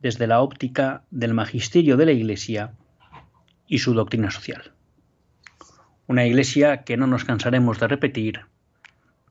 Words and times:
desde 0.00 0.26
la 0.26 0.40
óptica 0.40 1.04
del 1.10 1.34
magisterio 1.34 1.96
de 1.96 2.06
la 2.06 2.12
Iglesia 2.12 2.74
y 3.66 3.78
su 3.78 3.94
doctrina 3.94 4.30
social. 4.30 4.72
Una 6.06 6.26
Iglesia 6.26 6.84
que 6.84 6.96
no 6.96 7.06
nos 7.06 7.24
cansaremos 7.24 7.78
de 7.78 7.88
repetir, 7.88 8.40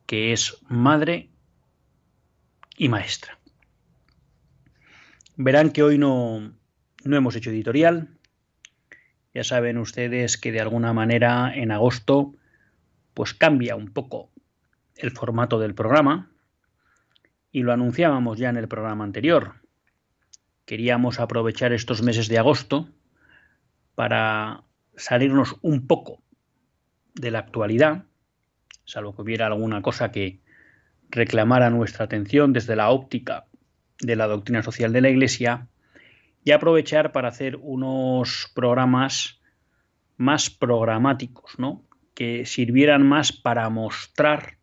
que 0.06 0.32
es 0.32 0.58
madre 0.68 1.30
y 2.78 2.88
maestra. 2.88 3.38
Verán 5.36 5.72
que 5.72 5.84
hoy 5.84 5.98
no, 5.98 6.54
no 7.04 7.18
hemos 7.18 7.36
hecho 7.36 7.50
editorial. 7.50 8.10
Ya 9.34 9.44
saben 9.44 9.78
ustedes 9.78 10.38
que 10.38 10.52
de 10.52 10.62
alguna 10.62 10.94
manera 10.94 11.52
en 11.54 11.72
agosto 11.72 12.34
pues 13.14 13.34
cambia 13.34 13.76
un 13.76 13.92
poco 13.92 14.32
el 14.96 15.12
formato 15.12 15.60
del 15.60 15.76
programa 15.76 16.32
y 17.52 17.64
lo 17.64 17.74
anunciábamos 17.74 18.38
ya 18.38 18.50
en 18.50 18.58
el 18.58 18.68
programa 18.68 19.04
anterior 19.04 19.59
queríamos 20.70 21.20
aprovechar 21.20 21.74
estos 21.74 22.04
meses 22.04 22.28
de 22.28 22.38
agosto 22.38 22.88
para 23.96 24.66
salirnos 24.96 25.56
un 25.64 25.88
poco 25.88 26.22
de 27.16 27.32
la 27.32 27.40
actualidad, 27.40 28.04
salvo 28.86 29.16
que 29.16 29.24
hubiera 29.24 29.48
alguna 29.48 29.82
cosa 29.82 30.12
que 30.12 30.42
reclamara 31.10 31.72
nuestra 31.72 32.06
atención 32.06 32.54
desde 32.54 32.76
la 32.76 32.92
óptica 32.92 33.48
de 34.00 34.16
la 34.16 34.28
doctrina 34.28 34.62
social 34.62 34.94
de 34.94 35.02
la 35.02 35.10
Iglesia, 35.10 35.70
y 36.44 36.52
aprovechar 36.52 37.14
para 37.14 37.30
hacer 37.30 37.56
unos 37.56 38.52
programas 38.54 39.42
más 40.18 40.52
programáticos, 40.52 41.58
¿no? 41.58 41.84
que 42.14 42.46
sirvieran 42.46 43.08
más 43.08 43.32
para 43.32 43.68
mostrar 43.72 44.60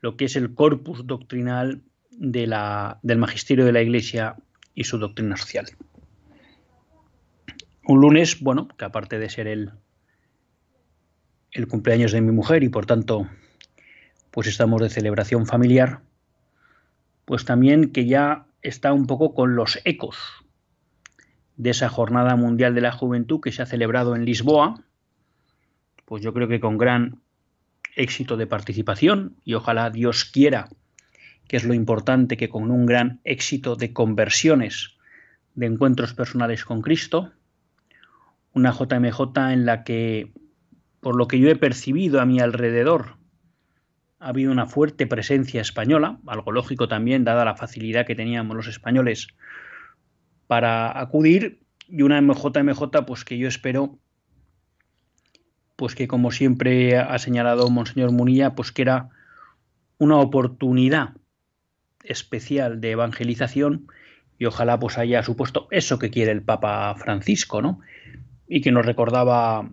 lo 0.00 0.16
que 0.16 0.24
es 0.24 0.36
el 0.36 0.54
corpus 0.54 1.06
doctrinal 1.06 1.82
del 2.10 3.18
magisterio 3.18 3.66
de 3.66 3.72
la 3.72 3.82
Iglesia 3.82 4.36
y 4.76 4.84
su 4.84 4.98
doctrina 4.98 5.36
social. 5.36 5.66
Un 7.88 8.00
lunes, 8.00 8.40
bueno, 8.40 8.68
que 8.68 8.84
aparte 8.84 9.18
de 9.18 9.28
ser 9.28 9.48
el, 9.48 9.72
el 11.50 11.66
cumpleaños 11.66 12.12
de 12.12 12.20
mi 12.20 12.30
mujer 12.30 12.62
y 12.62 12.68
por 12.68 12.86
tanto 12.86 13.28
pues 14.30 14.46
estamos 14.46 14.82
de 14.82 14.90
celebración 14.90 15.46
familiar, 15.46 16.02
pues 17.24 17.46
también 17.46 17.90
que 17.90 18.06
ya 18.06 18.46
está 18.60 18.92
un 18.92 19.06
poco 19.06 19.34
con 19.34 19.56
los 19.56 19.80
ecos 19.84 20.18
de 21.56 21.70
esa 21.70 21.88
Jornada 21.88 22.36
Mundial 22.36 22.74
de 22.74 22.82
la 22.82 22.92
Juventud 22.92 23.40
que 23.40 23.52
se 23.52 23.62
ha 23.62 23.66
celebrado 23.66 24.14
en 24.14 24.26
Lisboa, 24.26 24.84
pues 26.04 26.22
yo 26.22 26.34
creo 26.34 26.48
que 26.48 26.60
con 26.60 26.76
gran 26.76 27.22
éxito 27.94 28.36
de 28.36 28.46
participación 28.46 29.36
y 29.42 29.54
ojalá 29.54 29.88
Dios 29.88 30.26
quiera 30.26 30.68
que 31.48 31.56
es 31.56 31.64
lo 31.64 31.74
importante, 31.74 32.36
que 32.36 32.48
con 32.48 32.70
un 32.70 32.86
gran 32.86 33.20
éxito 33.24 33.76
de 33.76 33.92
conversiones, 33.92 34.96
de 35.54 35.66
encuentros 35.66 36.14
personales 36.14 36.64
con 36.64 36.82
Cristo, 36.82 37.32
una 38.52 38.72
JMJ 38.72 39.52
en 39.52 39.66
la 39.66 39.84
que, 39.84 40.32
por 41.00 41.16
lo 41.16 41.28
que 41.28 41.38
yo 41.38 41.48
he 41.48 41.56
percibido 41.56 42.20
a 42.20 42.26
mi 42.26 42.40
alrededor, 42.40 43.16
ha 44.18 44.28
habido 44.28 44.50
una 44.50 44.66
fuerte 44.66 45.06
presencia 45.06 45.60
española, 45.60 46.18
algo 46.26 46.52
lógico 46.52 46.88
también, 46.88 47.24
dada 47.24 47.44
la 47.44 47.56
facilidad 47.56 48.06
que 48.06 48.14
teníamos 48.14 48.56
los 48.56 48.66
españoles 48.66 49.28
para 50.46 50.98
acudir, 50.98 51.60
y 51.88 52.02
una 52.02 52.20
JMJ 52.20 53.04
pues 53.06 53.24
que 53.24 53.38
yo 53.38 53.46
espero 53.46 53.98
pues 55.76 55.94
que 55.94 56.08
como 56.08 56.30
siempre 56.30 56.96
ha 56.96 57.18
señalado 57.18 57.68
Monseñor 57.68 58.10
Munilla, 58.10 58.54
pues 58.54 58.72
que 58.72 58.82
era 58.82 59.10
una 59.98 60.16
oportunidad 60.16 61.14
especial 62.06 62.80
de 62.80 62.92
evangelización 62.92 63.88
y 64.38 64.46
ojalá 64.46 64.78
pues 64.78 64.98
haya 64.98 65.22
supuesto 65.22 65.68
eso 65.70 65.98
que 65.98 66.10
quiere 66.10 66.32
el 66.32 66.42
Papa 66.42 66.94
Francisco, 66.96 67.62
¿no? 67.62 67.80
Y 68.46 68.60
que 68.60 68.72
nos 68.72 68.84
recordaba 68.84 69.70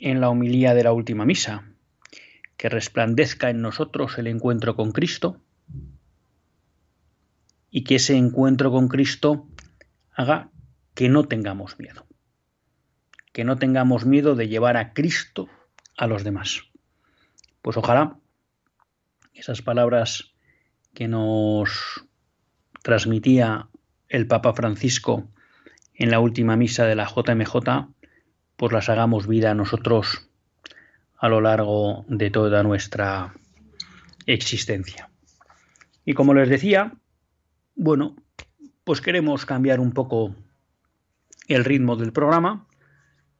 en 0.00 0.20
la 0.20 0.28
homilía 0.28 0.74
de 0.74 0.84
la 0.84 0.92
última 0.92 1.24
misa, 1.24 1.64
que 2.56 2.68
resplandezca 2.68 3.50
en 3.50 3.62
nosotros 3.62 4.18
el 4.18 4.26
encuentro 4.26 4.76
con 4.76 4.92
Cristo 4.92 5.40
y 7.70 7.84
que 7.84 7.96
ese 7.96 8.16
encuentro 8.16 8.70
con 8.70 8.88
Cristo 8.88 9.48
haga 10.12 10.50
que 10.94 11.08
no 11.08 11.24
tengamos 11.24 11.78
miedo, 11.78 12.06
que 13.32 13.44
no 13.44 13.56
tengamos 13.56 14.04
miedo 14.04 14.36
de 14.36 14.48
llevar 14.48 14.76
a 14.76 14.92
Cristo 14.92 15.48
a 15.96 16.06
los 16.06 16.22
demás. 16.22 16.62
Pues 17.62 17.76
ojalá 17.76 18.18
esas 19.32 19.62
palabras 19.62 20.33
que 20.94 21.08
nos 21.08 22.04
transmitía 22.82 23.68
el 24.08 24.26
Papa 24.26 24.52
Francisco 24.54 25.28
en 25.94 26.10
la 26.10 26.20
última 26.20 26.56
misa 26.56 26.86
de 26.86 26.94
la 26.94 27.06
JMJ, 27.06 27.88
pues 28.56 28.72
las 28.72 28.88
hagamos 28.88 29.26
vida 29.26 29.50
a 29.50 29.54
nosotros 29.54 30.28
a 31.18 31.28
lo 31.28 31.40
largo 31.40 32.04
de 32.08 32.30
toda 32.30 32.62
nuestra 32.62 33.34
existencia. 34.26 35.10
Y 36.04 36.14
como 36.14 36.34
les 36.34 36.48
decía, 36.48 36.92
bueno, 37.74 38.16
pues 38.84 39.00
queremos 39.00 39.46
cambiar 39.46 39.80
un 39.80 39.92
poco 39.92 40.34
el 41.48 41.64
ritmo 41.64 41.96
del 41.96 42.12
programa 42.12 42.66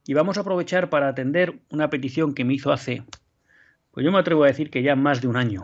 y 0.05 0.13
vamos 0.13 0.37
a 0.37 0.41
aprovechar 0.41 0.89
para 0.89 1.07
atender 1.07 1.59
una 1.69 1.89
petición 1.89 2.33
que 2.33 2.45
me 2.45 2.53
hizo 2.53 2.71
hace, 2.71 3.03
pues 3.91 4.03
yo 4.03 4.11
me 4.11 4.19
atrevo 4.19 4.43
a 4.43 4.47
decir 4.47 4.69
que 4.69 4.83
ya 4.83 4.95
más 4.95 5.21
de 5.21 5.27
un 5.27 5.37
año, 5.37 5.63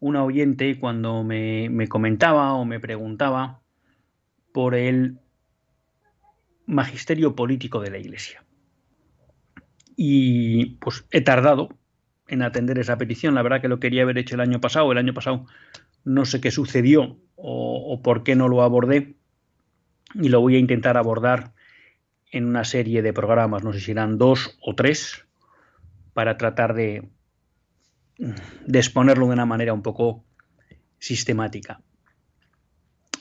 una 0.00 0.24
oyente 0.24 0.78
cuando 0.78 1.24
me, 1.24 1.88
comentaba 1.88 2.54
o 2.54 2.64
me 2.64 2.80
preguntaba 2.80 3.60
por 4.52 4.74
el 4.74 5.18
magisterio 6.66 7.34
político 7.34 7.80
de 7.80 7.90
la 7.90 7.98
Iglesia. 7.98 8.44
Y 9.96 10.76
pues 10.76 11.06
he 11.10 11.20
tardado 11.22 11.70
en 12.28 12.42
atender 12.42 12.78
esa 12.78 12.98
petición. 12.98 13.34
La 13.34 13.42
verdad 13.42 13.60
que 13.60 13.68
lo 13.68 13.80
quería 13.80 14.02
haber 14.02 14.18
hecho 14.18 14.34
el 14.34 14.40
año 14.40 14.60
pasado. 14.60 14.92
El 14.92 14.98
año 14.98 15.14
pasado 15.14 15.46
no 16.04 16.24
sé 16.24 16.40
qué 16.40 16.50
sucedió 16.50 17.18
o, 17.36 17.92
o, 17.94 18.02
por 18.02 18.22
qué 18.22 18.36
no 18.36 18.48
lo 18.48 18.62
abordé. 18.62 19.16
Y 20.14 20.28
lo 20.28 20.40
voy 20.40 20.56
a 20.56 20.58
intentar 20.58 20.96
abordar 20.96 21.54
en 22.30 22.44
una 22.44 22.64
serie 22.64 23.00
de 23.00 23.12
programas. 23.12 23.64
No 23.64 23.72
sé 23.72 23.78
si 23.78 23.86
serán 23.86 24.18
dos 24.18 24.58
o 24.60 24.74
tres 24.74 25.24
para 26.12 26.36
tratar 26.36 26.74
de, 26.74 27.08
de 28.18 28.78
exponerlo 28.78 29.26
de 29.26 29.32
una 29.32 29.46
manera 29.46 29.72
un 29.72 29.82
poco 29.82 30.24
sistemática. 30.98 31.80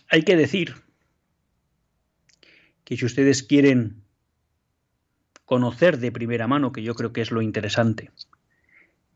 Hay 0.09 0.23
que 0.23 0.35
decir 0.35 0.75
que 2.83 2.95
si 2.95 3.05
ustedes 3.05 3.43
quieren 3.43 4.03
conocer 5.43 5.99
de 5.99 6.11
primera 6.11 6.47
mano, 6.47 6.71
que 6.71 6.83
yo 6.83 6.95
creo 6.95 7.13
que 7.13 7.21
es 7.21 7.31
lo 7.31 7.41
interesante, 7.41 8.11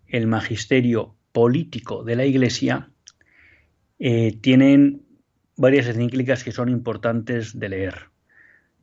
el 0.07 0.27
magisterio 0.27 1.15
político 1.31 2.03
de 2.03 2.15
la 2.15 2.25
Iglesia, 2.25 2.91
eh, 3.99 4.37
tienen 4.41 5.05
varias 5.55 5.87
encíclicas 5.87 6.43
que 6.43 6.51
son 6.51 6.69
importantes 6.69 7.57
de 7.59 7.69
leer, 7.69 8.09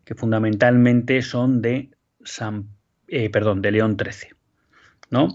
que 0.05 0.15
fundamentalmente 0.15 1.23
son 1.23 1.63
de 1.63 1.91
San 2.25 2.69
eh, 3.09 3.31
perdón, 3.31 3.63
de 3.63 3.71
León 3.71 3.97
XIII. 3.99 4.35
¿no? 5.11 5.29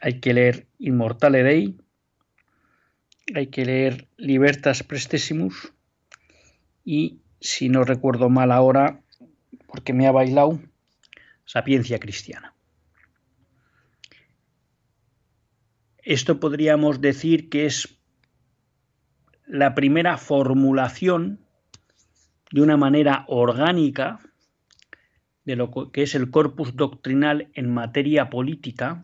Hay 0.00 0.20
que 0.20 0.34
leer 0.34 0.67
Immortale 0.78 1.42
Dei, 1.42 1.76
hay 3.34 3.48
que 3.48 3.64
leer 3.64 4.08
Libertas 4.16 4.82
Prestesimus 4.82 5.72
y, 6.84 7.20
si 7.40 7.68
no 7.68 7.84
recuerdo 7.84 8.28
mal 8.28 8.52
ahora, 8.52 9.00
porque 9.66 9.92
me 9.92 10.06
ha 10.06 10.12
bailado, 10.12 10.60
Sapiencia 11.44 11.98
Cristiana. 11.98 12.54
Esto 15.98 16.40
podríamos 16.40 17.00
decir 17.00 17.48
que 17.48 17.66
es 17.66 17.98
la 19.46 19.74
primera 19.74 20.16
formulación 20.16 21.40
de 22.52 22.62
una 22.62 22.76
manera 22.76 23.24
orgánica 23.28 24.20
de 25.44 25.56
lo 25.56 25.90
que 25.90 26.02
es 26.02 26.14
el 26.14 26.30
corpus 26.30 26.76
doctrinal 26.76 27.50
en 27.54 27.72
materia 27.72 28.30
política 28.30 29.02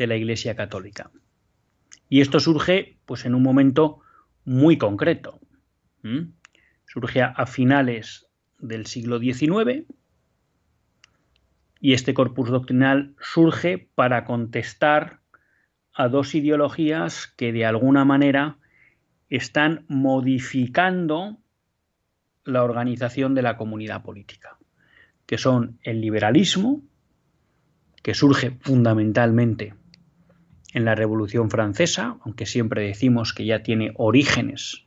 de 0.00 0.06
la 0.06 0.16
Iglesia 0.16 0.56
Católica. 0.56 1.10
Y 2.08 2.22
esto 2.22 2.40
surge 2.40 2.96
pues 3.04 3.26
en 3.26 3.34
un 3.34 3.42
momento 3.42 4.00
muy 4.46 4.78
concreto. 4.78 5.38
Surge 6.86 7.20
a 7.22 7.44
finales 7.44 8.26
del 8.58 8.86
siglo 8.86 9.18
XIX 9.18 9.84
y 11.80 11.92
este 11.92 12.14
corpus 12.14 12.48
doctrinal 12.48 13.14
surge 13.20 13.90
para 13.94 14.24
contestar 14.24 15.20
a 15.92 16.08
dos 16.08 16.34
ideologías 16.34 17.26
que 17.36 17.52
de 17.52 17.66
alguna 17.66 18.06
manera 18.06 18.56
están 19.28 19.84
modificando 19.86 21.36
la 22.44 22.64
organización 22.64 23.34
de 23.34 23.42
la 23.42 23.58
comunidad 23.58 24.02
política, 24.02 24.56
que 25.26 25.36
son 25.36 25.78
el 25.82 26.00
liberalismo, 26.00 26.80
que 28.02 28.14
surge 28.14 28.52
fundamentalmente 28.62 29.74
en 30.72 30.84
la 30.84 30.94
Revolución 30.94 31.50
Francesa, 31.50 32.16
aunque 32.24 32.46
siempre 32.46 32.82
decimos 32.82 33.32
que 33.32 33.44
ya 33.44 33.62
tiene 33.62 33.92
orígenes 33.96 34.86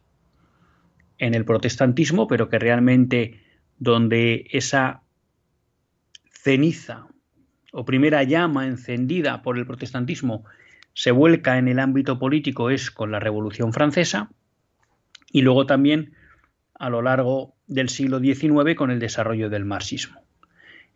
en 1.17 1.33
el 1.33 1.45
protestantismo, 1.45 2.27
pero 2.27 2.49
que 2.49 2.59
realmente 2.59 3.41
donde 3.77 4.47
esa 4.51 5.03
ceniza 6.29 7.07
o 7.71 7.85
primera 7.85 8.23
llama 8.23 8.67
encendida 8.67 9.41
por 9.41 9.57
el 9.57 9.65
protestantismo 9.65 10.45
se 10.93 11.11
vuelca 11.11 11.57
en 11.57 11.67
el 11.67 11.79
ámbito 11.79 12.19
político 12.19 12.69
es 12.69 12.91
con 12.91 13.11
la 13.11 13.19
Revolución 13.19 13.73
Francesa 13.73 14.29
y 15.31 15.41
luego 15.41 15.65
también 15.65 16.13
a 16.75 16.89
lo 16.89 17.01
largo 17.01 17.55
del 17.67 17.89
siglo 17.89 18.19
XIX 18.19 18.75
con 18.75 18.91
el 18.91 18.99
desarrollo 18.99 19.49
del 19.49 19.65
marxismo. 19.65 20.21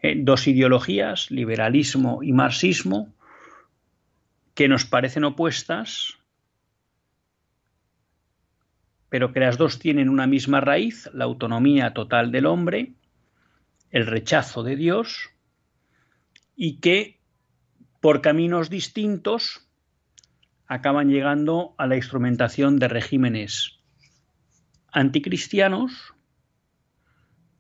Eh, 0.02 0.16
dos 0.18 0.48
ideologías, 0.48 1.32
liberalismo 1.32 2.22
y 2.22 2.34
marxismo, 2.34 3.14
que 4.58 4.68
nos 4.68 4.86
parecen 4.86 5.24
opuestas, 5.24 6.18
pero 9.08 9.32
que 9.32 9.40
las 9.40 9.60
dos 9.60 9.78
tienen 9.78 10.10
una 10.10 10.26
misma 10.26 10.62
raíz, 10.62 11.08
la 11.14 11.26
autonomía 11.26 11.94
total 11.94 12.32
del 12.32 12.48
hombre, 12.48 12.94
el 13.92 14.08
rechazo 14.08 14.64
de 14.64 14.76
Dios, 14.76 15.30
y 16.56 16.80
que 16.80 17.20
por 18.02 18.22
caminos 18.22 18.72
distintos 18.72 19.70
acaban 20.66 21.10
llegando 21.10 21.76
a 21.78 21.86
la 21.86 21.96
instrumentación 21.96 22.80
de 22.80 22.88
regímenes 22.88 23.78
anticristianos 24.92 26.16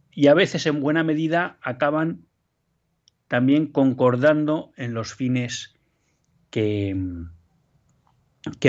y 0.09 0.29
a 0.29 0.33
veces 0.33 0.65
en 0.65 0.81
buena 0.81 1.03
medida 1.03 1.59
acaban 1.61 2.25
también 3.27 3.67
concordando 3.67 4.71
en 4.77 4.95
los 4.95 5.13
fines 5.13 5.76
que, 6.49 6.95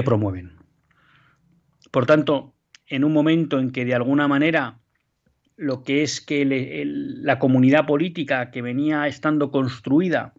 promueven. 0.04 0.56
Por 1.90 2.06
tanto, 2.06 2.54
en 2.86 3.04
un 3.04 3.12
momento 3.12 3.58
en 3.58 3.70
que 3.70 3.84
de 3.84 3.94
alguna 3.94 4.28
manera 4.28 4.78
lo 5.56 5.82
que 5.82 6.02
es 6.02 6.20
que 6.20 6.44
la 6.46 7.38
comunidad 7.38 7.86
política 7.86 8.50
que 8.50 8.62
venía 8.62 9.06
estando 9.08 9.50
construida 9.50 10.34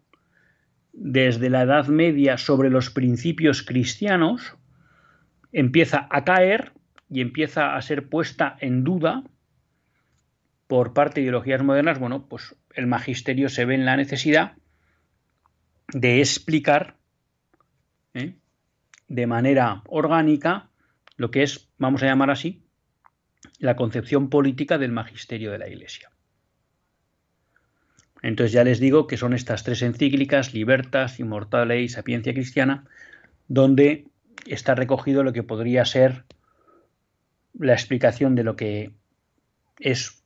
desde 0.92 1.50
la 1.50 1.62
Edad 1.62 1.88
Media 1.88 2.38
sobre 2.38 2.70
los 2.70 2.90
principios 2.90 3.62
cristianos 3.62 4.56
empieza 5.52 6.08
a 6.10 6.24
caer 6.24 6.72
y 7.10 7.20
empieza 7.20 7.76
a 7.76 7.82
ser 7.82 8.08
puesta 8.08 8.56
en 8.60 8.84
duda 8.84 9.24
por 10.66 10.92
parte 10.92 11.16
de 11.20 11.24
ideologías 11.24 11.64
modernas, 11.64 11.98
bueno, 11.98 12.28
pues 12.28 12.54
el 12.74 12.86
magisterio 12.86 13.48
se 13.48 13.64
ve 13.64 13.74
en 13.74 13.84
la 13.84 13.96
necesidad 13.96 14.52
de 15.92 16.20
explicar. 16.20 16.99
De 19.10 19.26
manera 19.26 19.82
orgánica 19.88 20.70
lo 21.16 21.30
que 21.30 21.42
es, 21.42 21.68
vamos 21.76 22.02
a 22.02 22.06
llamar 22.06 22.30
así, 22.30 22.62
la 23.58 23.76
concepción 23.76 24.30
política 24.30 24.78
del 24.78 24.92
magisterio 24.92 25.50
de 25.50 25.58
la 25.58 25.68
Iglesia. 25.68 26.10
Entonces 28.22 28.52
ya 28.52 28.64
les 28.64 28.78
digo 28.78 29.06
que 29.06 29.16
son 29.16 29.34
estas 29.34 29.64
tres 29.64 29.82
encíclicas, 29.82 30.54
Libertas, 30.54 31.18
Immortale 31.18 31.82
y 31.82 31.88
Sapiencia 31.88 32.32
Cristiana, 32.32 32.86
donde 33.48 34.06
está 34.46 34.74
recogido 34.74 35.24
lo 35.24 35.32
que 35.32 35.42
podría 35.42 35.84
ser 35.84 36.24
la 37.58 37.72
explicación 37.72 38.36
de 38.36 38.44
lo 38.44 38.54
que 38.56 38.92
es 39.80 40.22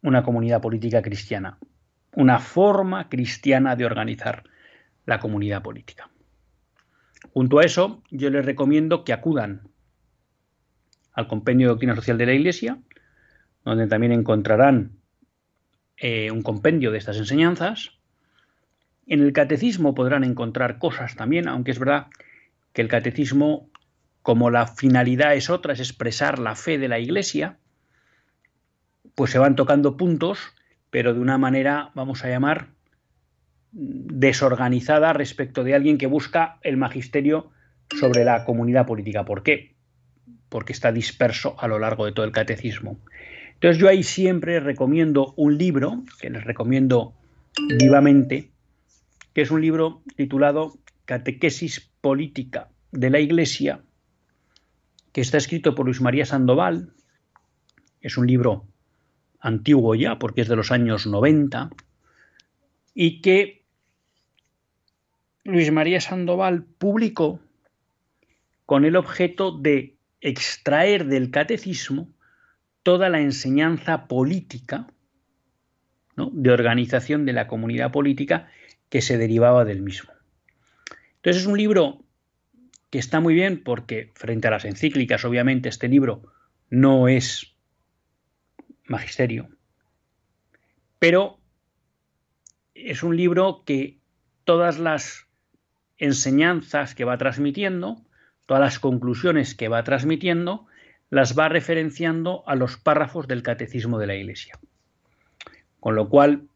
una 0.00 0.22
comunidad 0.22 0.62
política 0.62 1.02
cristiana, 1.02 1.58
una 2.14 2.38
forma 2.38 3.10
cristiana 3.10 3.76
de 3.76 3.84
organizar 3.84 4.44
la 5.04 5.20
comunidad 5.20 5.62
política. 5.62 6.09
Junto 7.32 7.58
a 7.58 7.64
eso, 7.64 8.02
yo 8.10 8.30
les 8.30 8.44
recomiendo 8.44 9.04
que 9.04 9.12
acudan 9.12 9.68
al 11.12 11.28
Compendio 11.28 11.68
de 11.68 11.72
Doctrina 11.72 11.94
Social 11.94 12.18
de 12.18 12.26
la 12.26 12.32
Iglesia, 12.32 12.78
donde 13.64 13.86
también 13.86 14.12
encontrarán 14.12 14.92
eh, 15.96 16.30
un 16.30 16.42
compendio 16.42 16.90
de 16.90 16.98
estas 16.98 17.18
enseñanzas. 17.18 17.92
En 19.06 19.20
el 19.20 19.32
catecismo 19.32 19.94
podrán 19.94 20.24
encontrar 20.24 20.78
cosas 20.78 21.14
también, 21.14 21.46
aunque 21.46 21.70
es 21.70 21.78
verdad 21.78 22.06
que 22.72 22.82
el 22.82 22.88
catecismo, 22.88 23.68
como 24.22 24.50
la 24.50 24.66
finalidad 24.66 25.34
es 25.34 25.50
otra, 25.50 25.72
es 25.74 25.80
expresar 25.80 26.38
la 26.38 26.54
fe 26.56 26.78
de 26.78 26.88
la 26.88 26.98
Iglesia, 26.98 27.58
pues 29.14 29.30
se 29.30 29.38
van 29.38 29.56
tocando 29.56 29.96
puntos, 29.96 30.54
pero 30.90 31.14
de 31.14 31.20
una 31.20 31.38
manera, 31.38 31.90
vamos 31.94 32.24
a 32.24 32.28
llamar, 32.28 32.70
desorganizada 33.72 35.12
respecto 35.12 35.64
de 35.64 35.74
alguien 35.74 35.98
que 35.98 36.06
busca 36.06 36.58
el 36.62 36.76
magisterio 36.76 37.50
sobre 37.98 38.24
la 38.24 38.44
comunidad 38.44 38.86
política. 38.86 39.24
¿Por 39.24 39.42
qué? 39.42 39.74
Porque 40.48 40.72
está 40.72 40.92
disperso 40.92 41.56
a 41.58 41.68
lo 41.68 41.78
largo 41.78 42.06
de 42.06 42.12
todo 42.12 42.24
el 42.24 42.32
catecismo. 42.32 42.98
Entonces 43.54 43.78
yo 43.78 43.88
ahí 43.88 44.02
siempre 44.02 44.58
recomiendo 44.58 45.34
un 45.36 45.58
libro, 45.58 46.02
que 46.20 46.30
les 46.30 46.44
recomiendo 46.44 47.14
vivamente, 47.78 48.50
que 49.34 49.42
es 49.42 49.50
un 49.50 49.60
libro 49.60 50.02
titulado 50.16 50.78
Catequesis 51.04 51.90
Política 52.00 52.70
de 52.90 53.10
la 53.10 53.20
Iglesia, 53.20 53.82
que 55.12 55.20
está 55.20 55.36
escrito 55.36 55.74
por 55.74 55.86
Luis 55.86 56.00
María 56.00 56.24
Sandoval. 56.24 56.92
Es 58.00 58.16
un 58.16 58.26
libro 58.26 58.66
antiguo 59.40 59.94
ya, 59.94 60.18
porque 60.18 60.40
es 60.40 60.48
de 60.48 60.56
los 60.56 60.70
años 60.70 61.06
90, 61.06 61.70
y 62.94 63.20
que 63.20 63.59
Luis 65.44 65.72
María 65.72 66.00
Sandoval 66.00 66.64
publicó 66.64 67.40
con 68.66 68.84
el 68.84 68.96
objeto 68.96 69.56
de 69.56 69.96
extraer 70.20 71.06
del 71.06 71.30
catecismo 71.30 72.12
toda 72.82 73.08
la 73.08 73.20
enseñanza 73.20 74.06
política 74.06 74.86
de 76.16 76.50
organización 76.50 77.24
de 77.24 77.32
la 77.32 77.46
comunidad 77.46 77.90
política 77.92 78.48
que 78.90 79.00
se 79.00 79.16
derivaba 79.16 79.64
del 79.64 79.82
mismo. 79.82 80.12
Entonces 81.16 81.42
es 81.42 81.48
un 81.48 81.56
libro 81.56 82.04
que 82.90 82.98
está 82.98 83.20
muy 83.20 83.34
bien 83.34 83.62
porque 83.62 84.10
frente 84.14 84.48
a 84.48 84.50
las 84.50 84.64
encíclicas, 84.64 85.24
obviamente, 85.24 85.68
este 85.68 85.88
libro 85.88 86.22
no 86.68 87.08
es 87.08 87.54
magisterio, 88.86 89.48
pero 90.98 91.38
es 92.74 93.02
un 93.02 93.16
libro 93.16 93.62
que 93.64 94.00
todas 94.44 94.78
las 94.78 95.29
enseñanzas 96.00 96.94
que 96.94 97.04
va 97.04 97.18
transmitiendo, 97.18 98.00
todas 98.46 98.60
las 98.60 98.78
conclusiones 98.80 99.54
que 99.54 99.68
va 99.68 99.84
transmitiendo, 99.84 100.66
las 101.10 101.38
va 101.38 101.48
referenciando 101.48 102.42
a 102.46 102.56
los 102.56 102.78
párrafos 102.78 103.28
del 103.28 103.42
catecismo 103.42 103.98
de 103.98 104.06
la 104.06 104.16
Iglesia. 104.16 104.58
Con 105.78 105.94
lo 105.94 106.08
cual, 106.08 106.48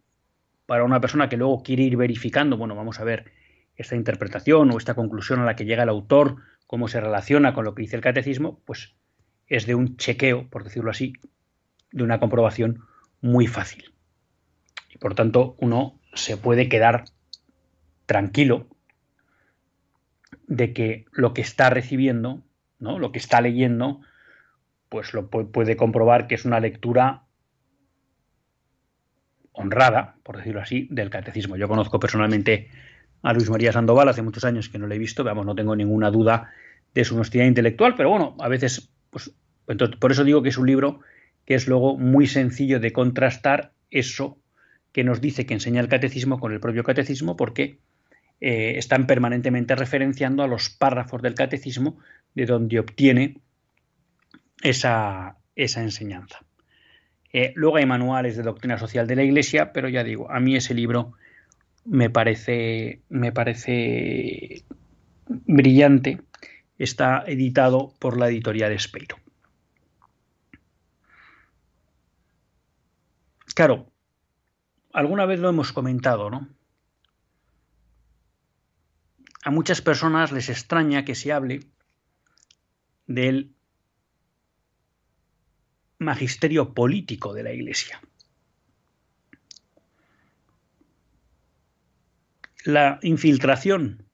para 0.67 0.85
una 0.85 1.01
persona 1.01 1.29
que 1.29 1.37
luego 1.37 1.63
quiere 1.63 1.83
ir 1.83 1.97
verificando, 1.97 2.57
bueno, 2.57 2.75
vamos 2.75 2.99
a 2.99 3.05
ver 3.05 3.31
esta 3.77 3.97
interpretación 3.97 4.71
o 4.71 4.79
esta 4.79 4.95
conclusión 4.95 5.41
a 5.41 5.45
la 5.45 5.57
que 5.57 5.67
llega 5.67 5.83
el 5.83 5.89
autor, 5.89 6.37
cómo 6.67 6.89
se 6.89 7.01
relaciona 7.01 7.53
con 7.53 7.65
lo 7.65 7.75
que 7.75 7.83
dice 7.83 7.97
el 7.97 8.03
catecismo, 8.03 8.61
pues 8.65 8.95
es 9.47 9.67
de 9.67 9.75
un 9.75 9.97
chequeo, 9.97 10.49
por 10.49 10.65
decirlo 10.65 10.91
así, 10.91 11.13
de 11.93 12.03
una 12.03 12.19
comprobación 12.19 12.81
muy 13.21 13.47
fácil. 13.47 13.93
Y 14.91 14.99
por 14.99 15.15
tanto, 15.15 15.55
uno 15.59 15.99
se 16.15 16.37
puede 16.37 16.69
quedar 16.69 17.05
tranquilo 18.07 18.69
de 20.47 20.73
que 20.73 21.07
lo 21.13 21.35
que 21.35 21.41
está 21.41 21.71
recibiendo, 21.71 22.43
¿no? 22.79 22.99
lo 22.99 23.13
que 23.13 23.19
está 23.19 23.41
leyendo, 23.41 24.01
pues 24.89 25.15
lo 25.15 25.29
puede 25.29 25.77
comprobar 25.77 26.27
que 26.27 26.35
es 26.35 26.45
una 26.45 26.61
lectura 26.61 27.25
honrada, 29.53 30.17
por 30.23 30.37
decirlo 30.37 30.61
así, 30.61 30.89
del 30.91 31.11
catecismo. 31.11 31.57
Yo 31.57 31.69
conozco 31.69 31.99
personalmente 31.99 32.69
a 33.23 33.33
Luis 33.33 33.49
María 33.49 33.73
Sandoval, 33.73 34.09
hace 34.09 34.23
muchos 34.23 34.45
años 34.45 34.69
que 34.69 34.79
no 34.79 34.87
le 34.87 34.97
he 34.97 34.99
visto, 34.99 35.25
veamos, 35.25 35.47
no 35.47 35.55
tengo 35.55 35.75
ninguna 35.75 36.11
duda 36.11 36.51
de 36.93 37.05
su 37.05 37.15
honestidad 37.15 37.47
intelectual, 37.47 37.95
pero 37.97 38.11
bueno, 38.11 38.37
a 38.41 38.49
veces, 38.49 38.93
pues, 39.11 39.33
entonces, 39.67 39.97
por 39.97 40.13
eso 40.13 40.25
digo 40.25 40.43
que 40.43 40.51
es 40.51 40.59
un 40.59 40.67
libro 40.67 41.01
que 41.47 41.55
es 41.55 41.67
luego 41.67 41.97
muy 41.97 42.27
sencillo 42.27 42.81
de 42.81 42.93
contrastar 42.93 43.73
eso 43.91 44.39
que 44.93 45.05
nos 45.05 45.21
dice 45.21 45.47
que 45.47 45.55
enseña 45.55 45.81
el 45.81 45.89
catecismo 45.89 46.39
con 46.39 46.53
el 46.53 46.61
propio 46.61 46.85
catecismo, 46.85 47.37
porque 47.37 47.79
eh, 48.41 48.75
están 48.77 49.07
permanentemente 49.07 49.75
referenciando 49.75 50.43
a 50.43 50.49
los 50.49 50.71
párrafos 50.71 51.23
del 51.23 51.35
catecismo 51.35 51.99
de 52.35 52.47
donde 52.47 52.79
obtiene 52.79 53.41
esa, 54.63 55.37
esa 55.55 55.83
enseñanza. 55.83 56.45
Eh, 57.33 57.53
luego 57.57 57.77
hay 57.77 57.87
manuales 57.87 58.37
de 58.37 58.43
doctrina 58.45 58.79
social 58.79 59.07
de 59.07 59.17
la 59.17 59.25
Iglesia, 59.25 59.73
pero 59.73 59.89
ya 59.89 60.05
digo, 60.05 60.31
a 60.31 60.39
mí 60.41 60.57
ese 60.57 60.73
libro 60.75 61.15
me 61.85 62.09
parece, 62.09 63.03
me 63.09 63.33
parece 63.33 64.65
brillante. 65.27 66.21
Está 66.79 67.25
editado 67.27 67.93
por 67.99 68.19
la 68.19 68.29
editorial 68.29 68.73
Espeiro. 68.73 69.17
Claro, 73.55 73.87
alguna 74.93 75.27
vez 75.27 75.39
lo 75.39 75.49
hemos 75.49 75.73
comentado, 75.73 76.31
¿no? 76.31 76.49
A 79.45 79.51
muchas 79.51 79.83
personas 79.83 80.33
les 80.33 80.49
extraña 80.49 81.05
que 81.05 81.15
se 81.15 81.31
hable 81.31 81.61
del 83.07 83.55
magisterio 85.99 86.73
político 86.73 87.35
de 87.35 87.43
la 87.43 87.53
Iglesia. 87.53 88.01
La 92.65 92.99
infiltración 93.03 94.09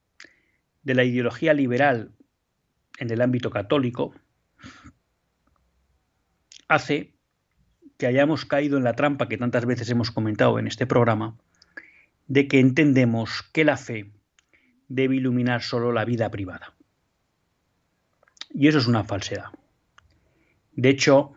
de 0.83 0.95
la 0.95 1.05
ideología 1.05 1.53
liberal 1.53 2.11
en 2.97 3.09
el 3.09 3.21
ámbito 3.21 3.51
católico 3.51 4.13
hace 6.67 7.15
que 7.97 8.05
hayamos 8.05 8.43
caído 8.43 8.77
en 8.77 8.83
la 8.83 8.97
trampa 8.97 9.29
que 9.29 9.37
tantas 9.37 9.65
veces 9.65 9.89
hemos 9.89 10.11
comentado 10.11 10.59
en 10.59 10.67
este 10.67 10.85
programa, 10.85 11.37
de 12.27 12.49
que 12.49 12.59
entendemos 12.59 13.43
que 13.53 13.63
la 13.63 13.77
fe 13.77 14.11
debe 14.93 15.15
iluminar 15.15 15.61
solo 15.61 15.91
la 15.91 16.05
vida 16.05 16.29
privada. 16.29 16.73
Y 18.49 18.67
eso 18.67 18.77
es 18.77 18.87
una 18.87 19.03
falsedad. 19.03 19.49
De 20.73 20.89
hecho, 20.89 21.33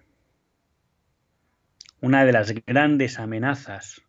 una 2.01 2.25
de 2.25 2.33
las 2.33 2.53
grandes 2.67 3.19
amenazas 3.19 4.03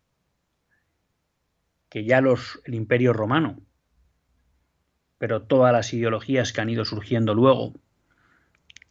que 1.88 2.04
ya 2.04 2.20
los, 2.20 2.60
el 2.64 2.74
imperio 2.74 3.12
romano, 3.12 3.60
pero 5.18 5.42
todas 5.42 5.72
las 5.72 5.92
ideologías 5.94 6.52
que 6.52 6.60
han 6.60 6.70
ido 6.70 6.84
surgiendo 6.84 7.34
luego, 7.34 7.74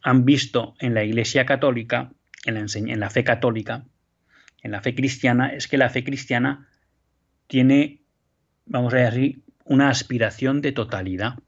han 0.02 0.24
visto 0.24 0.74
en 0.80 0.94
la 0.94 1.04
Iglesia 1.04 1.44
católica, 1.44 2.12
en 2.46 2.54
la, 2.54 2.66
en 2.74 3.00
la 3.00 3.10
fe 3.10 3.24
católica, 3.24 3.84
en 4.62 4.70
la 4.70 4.80
fe 4.80 4.94
cristiana, 4.94 5.52
es 5.52 5.68
que 5.68 5.76
la 5.76 5.90
fe 5.90 6.02
cristiana 6.02 6.68
tiene, 7.46 8.02
vamos 8.64 8.94
a 8.94 8.98
decir 8.98 9.45
una 9.66 9.90
aspiración 9.90 10.62
de 10.62 10.72
totalidad. 10.72 11.38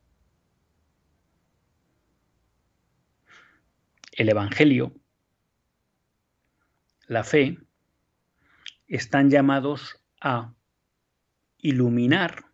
El 4.12 4.28
Evangelio 4.28 4.92
la 7.08 7.24
fe, 7.24 7.58
están 8.86 9.30
llamados 9.30 10.00
a 10.20 10.54
iluminar 11.58 12.44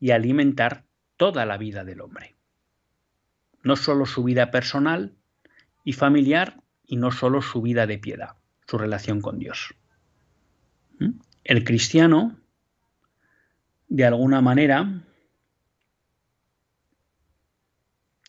y 0.00 0.10
alimentar 0.10 0.84
toda 1.16 1.46
la 1.46 1.58
vida 1.58 1.84
del 1.84 2.00
hombre. 2.00 2.34
No 3.62 3.76
solo 3.76 4.06
su 4.06 4.24
vida 4.24 4.50
personal 4.50 5.14
y 5.84 5.92
familiar 5.92 6.62
y 6.82 6.96
no 6.96 7.12
solo 7.12 7.42
su 7.42 7.62
vida 7.62 7.86
de 7.86 7.98
piedad, 7.98 8.36
su 8.66 8.78
relación 8.78 9.20
con 9.20 9.38
Dios. 9.38 9.74
¿Mm? 10.98 11.20
El 11.44 11.64
cristiano, 11.64 12.40
de 13.92 14.06
alguna 14.06 14.40
manera, 14.40 15.02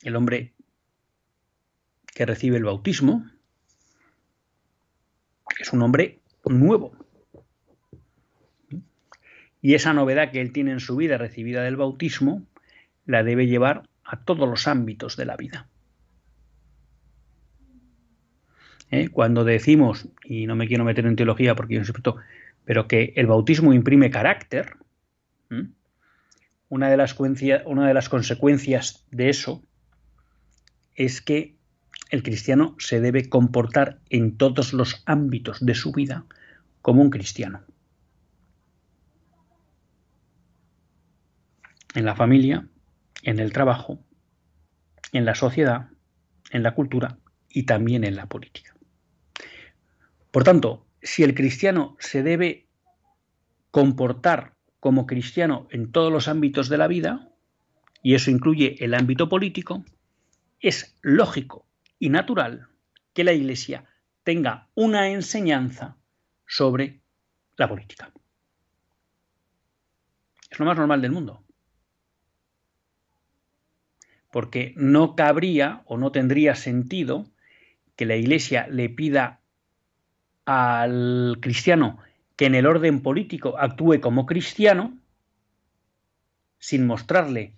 el 0.02 0.16
hombre 0.18 0.54
que 2.14 2.26
recibe 2.26 2.58
el 2.58 2.66
bautismo, 2.66 3.26
es 5.58 5.72
un 5.72 5.82
hombre 5.82 6.20
nuevo. 6.44 6.98
Y 9.62 9.76
esa 9.76 9.94
novedad 9.94 10.32
que 10.32 10.42
él 10.42 10.52
tiene 10.52 10.72
en 10.72 10.82
su 10.82 10.98
vida 10.98 11.18
recibida 11.18 11.64
del 11.64 11.78
bautismo, 11.78 12.46
la 13.06 13.24
debe 13.24 13.48
llevar 13.48 13.88
a 14.04 14.20
todos 14.20 14.50
los 14.50 14.68
ámbitos 14.68 15.16
de 15.16 15.26
la 15.26 15.38
vida. 15.38 15.70
¿Eh? 18.92 19.08
Cuando 19.08 19.46
decimos, 19.46 20.10
y 20.26 20.46
no 20.46 20.58
me 20.58 20.68
quiero 20.68 20.84
meter 20.84 21.06
en 21.06 21.16
teología 21.16 21.56
porque 21.56 21.76
yo 21.76 21.86
sé, 21.86 21.94
pero 22.66 22.90
que 22.90 23.14
el 23.16 23.28
bautismo 23.28 23.72
imprime 23.72 24.12
carácter, 24.12 24.83
una 26.70 26.90
de, 26.90 26.98
las 26.98 27.16
una 27.20 27.88
de 27.88 27.94
las 27.94 28.10
consecuencias 28.10 29.06
de 29.12 29.30
eso 29.30 29.64
es 30.96 31.22
que 31.22 31.56
el 32.10 32.24
cristiano 32.24 32.76
se 32.80 33.02
debe 33.02 33.30
comportar 33.30 34.00
en 34.10 34.38
todos 34.38 34.74
los 34.74 35.04
ámbitos 35.06 35.66
de 35.66 35.76
su 35.76 35.92
vida 35.92 36.26
como 36.82 37.02
un 37.02 37.10
cristiano. 37.10 37.64
En 41.96 42.06
la 42.06 42.16
familia, 42.16 42.68
en 43.24 43.40
el 43.40 43.54
trabajo, 43.54 44.00
en 45.12 45.26
la 45.26 45.36
sociedad, 45.36 45.90
en 46.52 46.64
la 46.64 46.76
cultura 46.76 47.18
y 47.50 47.64
también 47.64 48.04
en 48.04 48.16
la 48.16 48.28
política. 48.28 48.76
Por 50.32 50.44
tanto, 50.44 50.86
si 51.02 51.24
el 51.24 51.36
cristiano 51.36 51.96
se 52.00 52.24
debe 52.24 52.68
comportar 53.72 54.53
como 54.84 55.08
cristiano 55.08 55.66
en 55.72 55.94
todos 55.94 56.12
los 56.12 56.28
ámbitos 56.28 56.68
de 56.68 56.78
la 56.78 56.88
vida, 56.90 57.30
y 58.02 58.16
eso 58.16 58.30
incluye 58.32 58.76
el 58.84 58.94
ámbito 58.94 59.30
político, 59.30 59.86
es 60.60 60.98
lógico 61.02 61.66
y 62.00 62.10
natural 62.10 62.68
que 63.14 63.24
la 63.24 63.32
Iglesia 63.32 63.86
tenga 64.26 64.68
una 64.76 65.08
enseñanza 65.08 65.96
sobre 66.46 67.00
la 67.56 67.70
política. 67.70 68.12
Es 70.52 70.60
lo 70.60 70.66
más 70.66 70.78
normal 70.78 71.02
del 71.02 71.14
mundo. 71.14 71.42
Porque 74.32 74.74
no 74.76 75.16
cabría 75.16 75.84
o 75.86 75.98
no 75.98 76.12
tendría 76.12 76.56
sentido 76.56 77.32
que 77.96 78.06
la 78.06 78.18
Iglesia 78.18 78.68
le 78.68 78.90
pida 78.90 79.40
al 80.44 81.38
cristiano 81.40 82.00
que 82.36 82.46
en 82.46 82.56
el 82.56 82.66
orden 82.66 83.02
político 83.02 83.58
actúe 83.58 84.00
como 84.02 84.26
cristiano 84.26 84.98
sin 86.60 86.86
mostrarle 86.86 87.54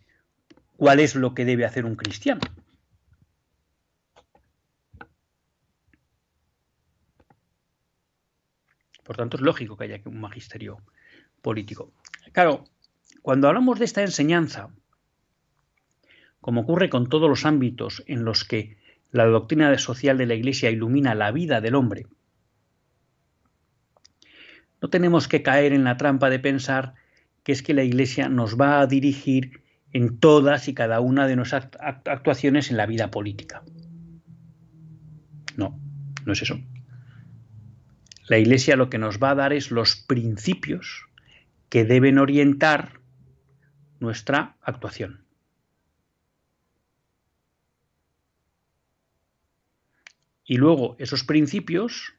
cuál 0.77 0.99
es 0.99 1.15
lo 1.15 1.33
que 1.33 1.45
debe 1.45 1.65
hacer 1.65 1.85
un 1.85 1.95
cristiano. 1.95 2.41
Por 9.03 9.15
tanto, 9.15 9.37
es 9.37 9.41
lógico 9.41 9.77
que 9.77 9.83
haya 9.83 10.01
un 10.05 10.19
magisterio 10.19 10.81
político. 11.41 11.91
Claro, 12.31 12.65
cuando 13.21 13.47
hablamos 13.47 13.77
de 13.77 13.85
esta 13.85 14.01
enseñanza, 14.01 14.71
como 16.41 16.61
ocurre 16.61 16.89
con 16.89 17.07
todos 17.07 17.29
los 17.29 17.45
ámbitos 17.45 18.03
en 18.07 18.25
los 18.25 18.43
que 18.43 18.77
la 19.11 19.25
doctrina 19.25 19.77
social 19.77 20.17
de 20.17 20.25
la 20.25 20.33
Iglesia 20.33 20.71
ilumina 20.71 21.13
la 21.13 21.31
vida 21.31 21.61
del 21.61 21.75
hombre, 21.75 22.07
no 24.85 24.89
tenemos 24.91 25.27
que 25.27 25.41
caer 25.41 25.73
en 25.73 25.83
la 25.83 25.97
trampa 25.97 26.29
de 26.29 26.37
pensar 26.37 26.93
que 27.41 27.51
es 27.51 27.63
que 27.63 27.73
la 27.73 27.81
Iglesia 27.81 28.29
nos 28.29 28.55
va 28.55 28.81
a 28.81 28.85
dirigir 28.85 29.63
en 29.91 30.19
todas 30.19 30.67
y 30.67 30.75
cada 30.75 30.99
una 30.99 31.25
de 31.25 31.35
nuestras 31.35 31.69
actuaciones 31.81 32.69
en 32.69 32.77
la 32.77 32.85
vida 32.85 33.09
política. 33.09 33.63
No, 35.57 35.79
no 36.23 36.33
es 36.33 36.43
eso. 36.43 36.59
La 38.27 38.37
Iglesia 38.37 38.75
lo 38.75 38.91
que 38.91 38.99
nos 38.99 39.17
va 39.17 39.31
a 39.31 39.35
dar 39.35 39.53
es 39.53 39.71
los 39.71 39.95
principios 39.95 41.07
que 41.69 41.83
deben 41.83 42.19
orientar 42.19 42.99
nuestra 43.99 44.55
actuación. 44.61 45.25
Y 50.43 50.57
luego 50.57 50.95
esos 50.99 51.23
principios 51.23 52.14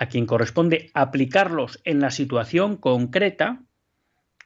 A 0.00 0.06
quien 0.06 0.24
corresponde 0.24 0.90
aplicarlos 0.94 1.78
en 1.84 2.00
la 2.00 2.10
situación 2.10 2.78
concreta 2.78 3.60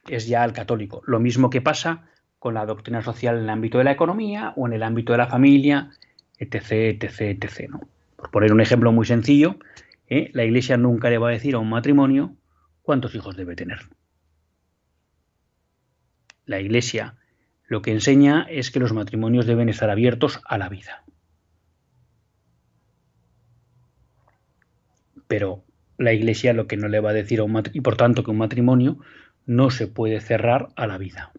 es 0.05 0.27
ya 0.27 0.43
al 0.43 0.51
católico. 0.51 1.01
Lo 1.07 1.21
mismo 1.21 1.49
que 1.49 1.61
pasa 1.61 2.09
con 2.39 2.55
la 2.55 2.65
doctrina 2.65 3.01
social 3.01 3.37
en 3.37 3.43
el 3.43 3.49
ámbito 3.49 3.77
de 3.77 3.85
la 3.85 3.93
economía 3.93 4.51
o 4.57 4.67
en 4.67 4.73
el 4.73 4.83
ámbito 4.83 5.13
de 5.13 5.17
la 5.17 5.27
familia, 5.27 5.91
etc., 6.39 7.01
etc., 7.01 7.21
etc. 7.21 7.71
Por 8.17 8.31
poner 8.31 8.51
un 8.51 8.59
ejemplo 8.59 8.91
muy 8.91 9.05
sencillo, 9.05 9.57
¿eh? 10.09 10.29
la 10.33 10.43
Iglesia 10.43 10.75
nunca 10.75 11.09
le 11.09 11.19
va 11.19 11.29
a 11.29 11.31
decir 11.31 11.55
a 11.55 11.59
un 11.59 11.69
matrimonio 11.69 12.35
cuántos 12.81 13.15
hijos 13.15 13.37
debe 13.37 13.55
tener. 13.55 13.79
La 16.45 16.59
Iglesia 16.59 17.15
lo 17.65 17.81
que 17.81 17.91
enseña 17.91 18.45
es 18.49 18.71
que 18.71 18.81
los 18.81 18.91
matrimonios 18.91 19.45
deben 19.45 19.69
estar 19.69 19.89
abiertos 19.89 20.41
a 20.43 20.57
la 20.57 20.67
vida. 20.67 21.04
Pero 25.27 25.63
la 25.97 26.13
Iglesia 26.13 26.53
lo 26.53 26.67
que 26.67 26.77
no 26.77 26.87
le 26.87 26.99
va 26.99 27.11
a 27.11 27.13
decir 27.13 27.39
a 27.39 27.43
un 27.43 27.53
matrimonio, 27.53 27.79
y 27.79 27.81
por 27.81 27.97
tanto 27.97 28.23
que 28.23 28.31
un 28.31 28.37
matrimonio 28.37 28.99
no 29.45 29.69
se 29.69 29.87
puede 29.87 30.19
cerrar 30.21 30.69
a 30.75 30.87
la 30.87 30.97
vida. 30.97 31.31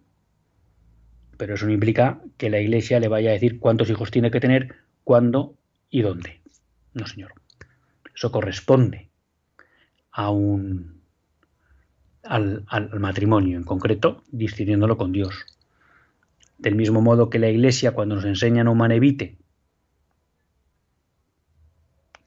Pero 1.37 1.55
eso 1.55 1.66
no 1.66 1.73
implica 1.73 2.21
que 2.38 2.50
la 2.50 2.61
Iglesia 2.61 3.00
le 3.00 3.09
vaya 3.09 3.31
a 3.31 3.35
decir 3.35 3.59
cuántos 3.59 3.90
hijos 3.90 4.11
tiene 4.11 4.31
que 4.31 4.40
tener, 4.40 4.76
cuándo 5.05 5.55
y 5.90 6.02
dónde. 6.02 6.40
No, 6.95 7.07
señor. 7.07 7.33
Eso 8.14 8.33
corresponde 8.33 9.11
a 10.11 10.31
un 10.31 10.97
al, 12.23 12.64
matrimonio 12.99 13.59
en 13.59 13.64
concreto, 13.64 14.23
distinguiéndolo 14.31 14.97
con 14.97 15.12
Dios. 15.12 15.47
Del 16.59 16.75
mismo 16.75 17.02
modo 17.02 17.28
que 17.28 17.38
la 17.38 17.50
Iglesia, 17.50 17.93
cuando 17.93 18.14
nos 18.14 18.25
enseña 18.25 18.64
no 18.64 18.75
manevite, 18.75 19.37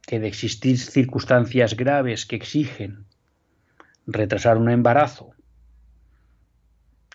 que 0.09 0.19
de 0.19 0.27
existir 0.27 0.79
circunstancias 0.79 1.77
graves 1.77 2.25
que 2.25 2.35
exigen 2.35 3.05
retrasar 4.07 4.57
un 4.57 4.71
embarazo 4.71 5.35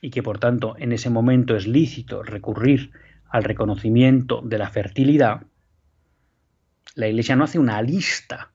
y 0.01 0.11
que 0.11 0.23
por 0.23 0.39
tanto 0.39 0.77
en 0.79 0.93
ese 0.93 1.11
momento 1.11 1.57
es 1.57 1.67
lícito 1.67 2.23
recurrir 2.23 2.93
al 3.29 3.43
reconocimiento 3.43 4.43
de 4.45 4.59
la 4.59 4.71
fertilidad, 4.71 5.43
la 6.95 7.09
Iglesia 7.09 7.35
no 7.35 7.43
hace 7.43 7.59
una 7.59 7.83
lista 7.83 8.53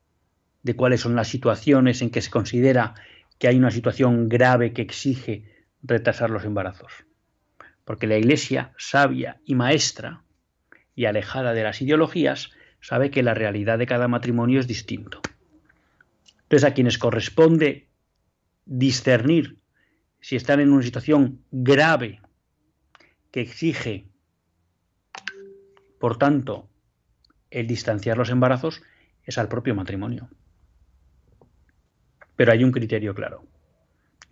de 0.63 0.74
cuáles 0.74 1.01
son 1.01 1.17
las 1.17 1.27
situaciones 1.27 2.01
en 2.01 2.10
que 2.10 2.22
se 2.22 2.31
considera 2.31 2.96
que 3.39 3.50
hay 3.50 3.58
una 3.58 3.72
situación 3.72 4.29
grave 4.29 4.72
que 4.72 4.84
exige 4.84 5.65
retrasar 5.84 6.29
los 6.29 6.46
embarazos. 6.46 6.93
Porque 7.84 8.08
la 8.08 8.17
Iglesia, 8.17 8.72
sabia 8.77 9.41
y 9.43 9.55
maestra, 9.55 10.24
y 10.96 11.08
alejada 11.08 11.51
de 11.53 11.63
las 11.63 11.81
ideologías, 11.81 12.51
sabe 12.81 13.12
que 13.12 13.24
la 13.24 13.33
realidad 13.33 13.77
de 13.77 13.88
cada 13.88 14.07
matrimonio 14.07 14.59
es 14.59 14.67
distinto. 14.67 15.21
Entonces, 16.43 16.69
a 16.69 16.74
quienes 16.74 16.98
corresponde 16.98 17.88
discernir 18.65 19.60
si 20.21 20.36
están 20.36 20.60
en 20.60 20.71
una 20.71 20.84
situación 20.84 21.43
grave 21.51 22.21
que 23.32 23.41
exige, 23.41 24.08
por 25.99 26.17
tanto, 26.17 26.69
el 27.51 27.67
distanciar 27.67 28.17
los 28.17 28.30
embarazos, 28.30 28.82
es 29.23 29.38
al 29.38 29.47
propio 29.47 29.75
matrimonio. 29.75 30.30
Pero 32.36 32.51
hay 32.51 32.63
un 32.63 32.71
criterio 32.71 33.13
claro. 33.13 33.45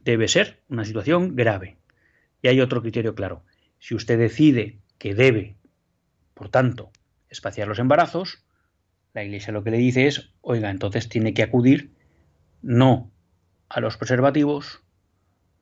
Debe 0.04 0.28
ser 0.28 0.62
una 0.70 0.86
situación 0.86 1.36
grave. 1.36 1.78
Y 2.42 2.48
hay 2.48 2.62
otro 2.62 2.82
criterio 2.82 3.16
claro. 3.16 3.44
Si 3.80 3.96
usted 3.96 4.18
decide 4.18 4.80
que 4.98 5.14
debe, 5.14 5.58
por 6.34 6.50
tanto, 6.50 6.92
espaciar 7.30 7.68
los 7.68 7.80
embarazos, 7.80 8.44
la 9.14 9.24
Iglesia 9.24 9.54
lo 9.54 9.64
que 9.64 9.72
le 9.72 9.78
dice 9.78 10.08
es, 10.08 10.30
oiga, 10.42 10.70
entonces 10.70 11.10
tiene 11.10 11.34
que 11.34 11.44
acudir 11.44 11.92
no 12.62 13.12
a 13.70 13.80
los 13.80 13.98
preservativos, 13.98 14.84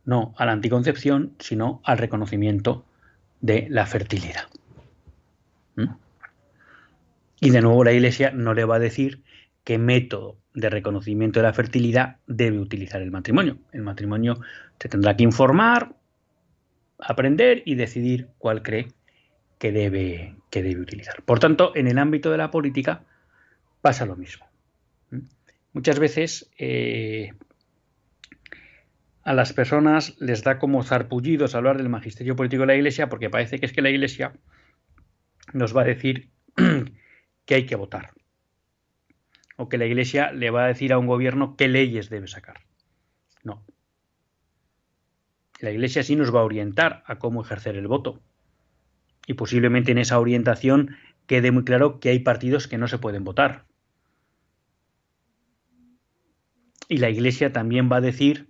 no 0.03 0.34
a 0.38 0.45
la 0.45 0.51
anticoncepción, 0.51 1.36
sino 1.39 1.81
al 1.84 1.97
reconocimiento 1.97 2.86
de 3.41 3.67
la 3.69 3.86
fertilidad. 3.86 4.47
¿Mm? 5.75 5.95
Y 7.39 7.49
de 7.49 7.62
nuevo 7.62 7.84
la 7.84 7.93
Iglesia 7.93 8.31
no 8.31 8.53
le 8.53 8.65
va 8.65 8.75
a 8.75 8.79
decir 8.79 9.23
qué 9.63 9.77
método 9.77 10.38
de 10.53 10.69
reconocimiento 10.69 11.39
de 11.39 11.43
la 11.43 11.53
fertilidad 11.53 12.17
debe 12.27 12.60
utilizar 12.60 13.01
el 13.01 13.12
matrimonio. 13.12 13.58
El 13.71 13.81
matrimonio 13.81 14.39
se 14.79 14.89
tendrá 14.89 15.17
que 15.17 15.23
informar, 15.23 15.95
aprender 16.99 17.62
y 17.65 17.75
decidir 17.75 18.29
cuál 18.38 18.63
cree 18.63 18.88
que 19.58 19.71
debe, 19.71 20.36
que 20.49 20.63
debe 20.63 20.81
utilizar. 20.81 21.21
Por 21.23 21.39
tanto, 21.39 21.75
en 21.75 21.88
el 21.88 21.97
ámbito 21.97 22.31
de 22.31 22.38
la 22.38 22.51
política 22.51 23.03
pasa 23.85 24.07
lo 24.07 24.15
mismo. 24.15 24.47
Muchas 25.71 25.99
veces 25.99 26.49
eh, 26.57 27.33
a 29.21 29.31
las 29.31 29.53
personas 29.53 30.19
les 30.19 30.41
da 30.41 30.57
como 30.57 30.81
zarpullidos 30.81 31.53
hablar 31.53 31.77
del 31.77 31.89
magisterio 31.89 32.35
político 32.35 32.61
de 32.61 32.67
la 32.67 32.75
Iglesia 32.75 33.09
porque 33.09 33.29
parece 33.29 33.59
que 33.59 33.67
es 33.67 33.73
que 33.73 33.83
la 33.83 33.91
Iglesia 33.91 34.33
nos 35.53 35.77
va 35.77 35.81
a 35.81 35.85
decir 35.85 36.31
que 37.45 37.53
hay 37.53 37.67
que 37.67 37.75
votar 37.75 38.13
o 39.55 39.69
que 39.69 39.77
la 39.77 39.85
Iglesia 39.85 40.31
le 40.31 40.49
va 40.49 40.63
a 40.63 40.69
decir 40.69 40.91
a 40.91 40.97
un 40.97 41.05
gobierno 41.05 41.55
qué 41.55 41.67
leyes 41.67 42.09
debe 42.09 42.27
sacar. 42.27 42.61
No. 43.43 43.63
La 45.59 45.69
Iglesia 45.69 46.01
sí 46.01 46.15
nos 46.15 46.33
va 46.33 46.39
a 46.39 46.45
orientar 46.45 47.03
a 47.05 47.19
cómo 47.19 47.43
ejercer 47.43 47.75
el 47.75 47.87
voto. 47.87 48.19
Y 49.27 49.35
posiblemente 49.35 49.91
en 49.91 49.99
esa 49.99 50.19
orientación 50.19 50.97
quede 51.27 51.51
muy 51.51 51.65
claro 51.65 51.99
que 51.99 52.09
hay 52.09 52.17
partidos 52.17 52.67
que 52.67 52.79
no 52.79 52.87
se 52.87 52.97
pueden 52.97 53.23
votar. 53.23 53.67
Y 56.87 56.97
la 56.97 57.09
Iglesia 57.09 57.51
también 57.51 57.89
va 57.91 57.97
a 57.97 58.01
decir 58.01 58.49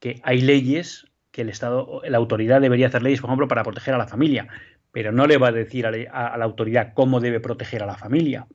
que 0.00 0.20
hay 0.24 0.40
leyes 0.40 1.06
que 1.30 1.42
el 1.42 1.48
Estado, 1.48 2.00
la 2.04 2.16
autoridad 2.16 2.60
debería 2.60 2.86
hacer 2.86 3.02
leyes, 3.02 3.20
por 3.20 3.28
ejemplo, 3.28 3.48
para 3.48 3.62
proteger 3.62 3.94
a 3.94 3.98
la 3.98 4.06
familia, 4.06 4.48
pero 4.90 5.12
no 5.12 5.26
le 5.26 5.36
va 5.36 5.48
a 5.48 5.52
decir 5.52 5.86
a 5.86 5.90
la 5.90 6.44
autoridad 6.44 6.94
cómo 6.94 7.20
debe 7.20 7.40
proteger 7.40 7.82
a 7.82 7.86
la 7.86 7.96
familia. 7.96 8.46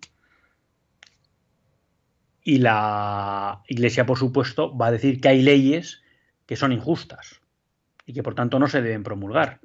Y 2.44 2.58
la 2.58 3.62
Iglesia, 3.68 4.06
por 4.06 4.18
supuesto, 4.18 4.76
va 4.76 4.88
a 4.88 4.92
decir 4.92 5.22
que 5.22 5.30
hay 5.30 5.44
leyes 5.44 6.02
que 6.48 6.56
son 6.56 6.72
injustas 6.72 7.40
y 8.06 8.14
que 8.14 8.24
por 8.24 8.34
tanto 8.34 8.58
no 8.58 8.68
se 8.68 8.82
deben 8.82 9.04
promulgar. 9.04 9.60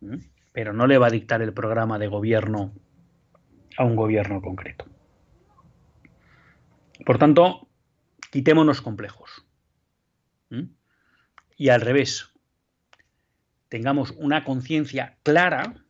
¿Mm? 0.00 0.18
Pero 0.52 0.72
no 0.72 0.86
le 0.86 0.98
va 0.98 1.08
a 1.08 1.10
dictar 1.10 1.42
el 1.42 1.52
programa 1.52 1.98
de 1.98 2.06
gobierno 2.06 2.72
a 3.76 3.84
un 3.84 3.96
gobierno 3.96 4.40
concreto. 4.40 4.86
Por 7.04 7.18
tanto, 7.18 7.68
quitémonos 8.30 8.80
complejos. 8.80 9.44
Y 11.56 11.68
al 11.68 11.80
revés, 11.80 12.32
tengamos 13.68 14.12
una 14.16 14.44
conciencia 14.44 15.18
clara 15.22 15.84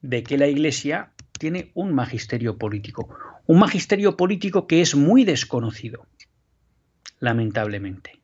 de 0.00 0.22
que 0.22 0.38
la 0.38 0.46
Iglesia 0.46 1.12
tiene 1.38 1.72
un 1.74 1.94
magisterio 1.94 2.56
político, 2.56 3.08
un 3.46 3.58
magisterio 3.58 4.16
político 4.16 4.66
que 4.66 4.80
es 4.80 4.94
muy 4.94 5.24
desconocido, 5.24 6.06
lamentablemente. 7.18 8.22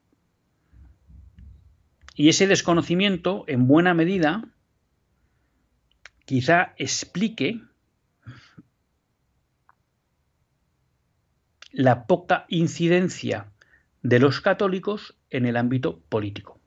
Y 2.14 2.28
ese 2.28 2.46
desconocimiento, 2.46 3.44
en 3.46 3.66
buena 3.68 3.94
medida, 3.94 4.44
quizá 6.24 6.74
explique 6.76 7.60
la 11.70 12.06
poca 12.06 12.46
incidencia 12.48 13.52
de 14.02 14.18
los 14.18 14.40
católicos 14.40 15.16
en 15.30 15.46
el 15.46 15.56
ámbito 15.56 16.00
político. 16.08 16.58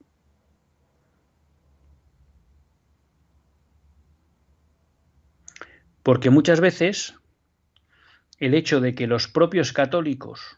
Porque 6.04 6.30
muchas 6.30 6.60
veces 6.60 7.16
el 8.38 8.56
hecho 8.56 8.82
de 8.82 8.96
que 8.96 9.08
los 9.08 9.28
propios 9.28 9.72
católicos 9.72 10.58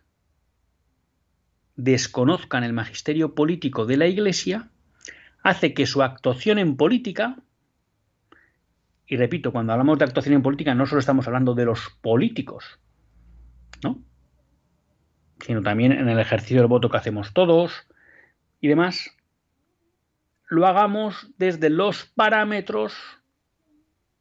desconozcan 1.75 2.63
el 2.63 2.73
magisterio 2.73 3.35
político 3.35 3.85
de 3.85 3.97
la 3.97 4.07
Iglesia 4.07 4.69
hace 5.41 5.73
que 5.73 5.85
su 5.85 6.01
actuación 6.01 6.59
en 6.59 6.77
política, 6.77 7.37
y 9.05 9.17
repito, 9.17 9.51
cuando 9.51 9.73
hablamos 9.73 9.99
de 9.99 10.05
actuación 10.05 10.35
en 10.35 10.43
política 10.43 10.75
no 10.75 10.85
solo 10.85 10.99
estamos 10.99 11.27
hablando 11.27 11.53
de 11.55 11.65
los 11.65 11.89
políticos. 12.01 12.79
Sino 15.43 15.61
también 15.61 15.91
en 15.91 16.07
el 16.07 16.19
ejercicio 16.19 16.57
del 16.57 16.67
voto 16.67 16.89
que 16.89 16.97
hacemos 16.97 17.33
todos 17.33 17.85
y 18.61 18.69
demás, 18.69 19.11
lo 20.47 20.65
hagamos 20.65 21.29
desde 21.37 21.69
los 21.69 22.05
parámetros 22.05 22.93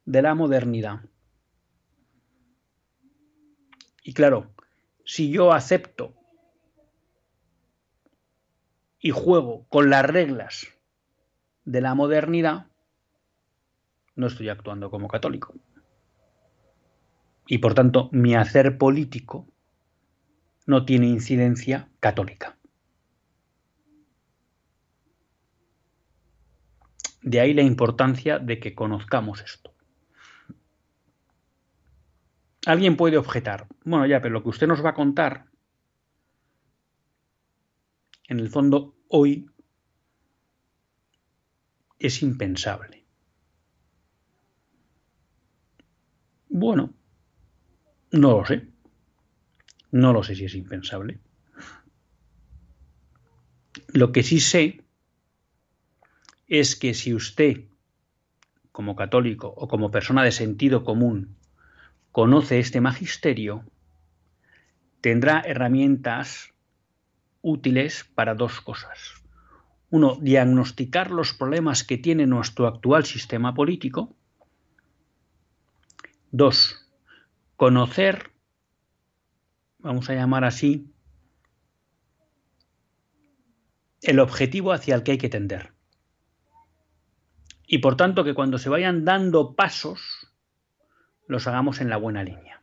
de 0.03 0.21
la 0.21 0.35
modernidad. 0.35 0.99
Y 4.03 4.13
claro, 4.13 4.51
si 5.05 5.31
yo 5.31 5.53
acepto 5.53 6.13
y 8.99 9.11
juego 9.11 9.65
con 9.69 9.89
las 9.89 10.05
reglas 10.05 10.67
de 11.63 11.79
la 11.79 11.95
modernidad, 11.95 12.67
no 14.15 14.27
estoy 14.27 14.49
actuando 14.49 14.91
como 14.91 15.07
católico. 15.07 15.53
Y 17.47 17.59
por 17.59 17.75
tanto, 17.75 18.09
mi 18.11 18.35
hacer 18.35 18.77
político 18.77 19.52
no 20.65 20.85
tiene 20.85 21.07
incidencia 21.07 21.89
católica. 21.99 22.57
De 27.21 27.39
ahí 27.39 27.53
la 27.53 27.61
importancia 27.61 28.39
de 28.39 28.59
que 28.59 28.75
conozcamos 28.75 29.41
esto. 29.41 29.73
Alguien 32.65 32.95
puede 32.95 33.17
objetar, 33.17 33.67
bueno 33.83 34.05
ya, 34.05 34.21
pero 34.21 34.33
lo 34.33 34.43
que 34.43 34.49
usted 34.49 34.67
nos 34.67 34.83
va 34.83 34.91
a 34.91 34.93
contar, 34.93 35.47
en 38.27 38.39
el 38.39 38.49
fondo 38.49 38.95
hoy 39.09 39.45
es 41.99 42.21
impensable. 42.21 43.05
Bueno, 46.49 46.93
no 48.11 48.37
lo 48.39 48.45
sé. 48.45 48.72
No 49.93 50.11
lo 50.11 50.23
sé 50.23 50.33
si 50.33 50.45
es 50.45 50.55
impensable. 50.55 51.19
Lo 53.89 54.11
que 54.11 54.23
sí 54.23 54.39
sé 54.39 54.81
es 56.47 56.75
que 56.75 56.95
si 56.95 57.13
usted, 57.13 57.65
como 58.71 58.95
católico 58.95 59.53
o 59.55 59.67
como 59.67 59.91
persona 59.91 60.23
de 60.23 60.31
sentido 60.31 60.83
común, 60.83 61.37
conoce 62.11 62.57
este 62.57 62.81
magisterio, 62.81 63.65
tendrá 64.99 65.41
herramientas 65.41 66.55
útiles 67.43 68.03
para 68.15 68.33
dos 68.33 68.61
cosas. 68.61 69.23
Uno, 69.91 70.17
diagnosticar 70.19 71.11
los 71.11 71.35
problemas 71.35 71.83
que 71.83 71.99
tiene 71.99 72.25
nuestro 72.25 72.65
actual 72.65 73.05
sistema 73.05 73.53
político. 73.53 74.15
Dos, 76.31 76.83
conocer, 77.57 78.32
vamos 79.83 80.09
a 80.09 80.15
llamar 80.15 80.45
así, 80.45 80.89
el 84.01 84.19
objetivo 84.19 84.71
hacia 84.71 84.95
el 84.95 85.03
que 85.03 85.11
hay 85.11 85.17
que 85.17 85.29
tender. 85.29 85.73
Y 87.67 87.79
por 87.79 87.95
tanto 87.95 88.23
que 88.23 88.33
cuando 88.33 88.57
se 88.57 88.69
vayan 88.69 89.05
dando 89.05 89.55
pasos, 89.55 90.31
los 91.27 91.47
hagamos 91.47 91.81
en 91.81 91.89
la 91.89 91.97
buena 91.97 92.23
línea. 92.23 92.61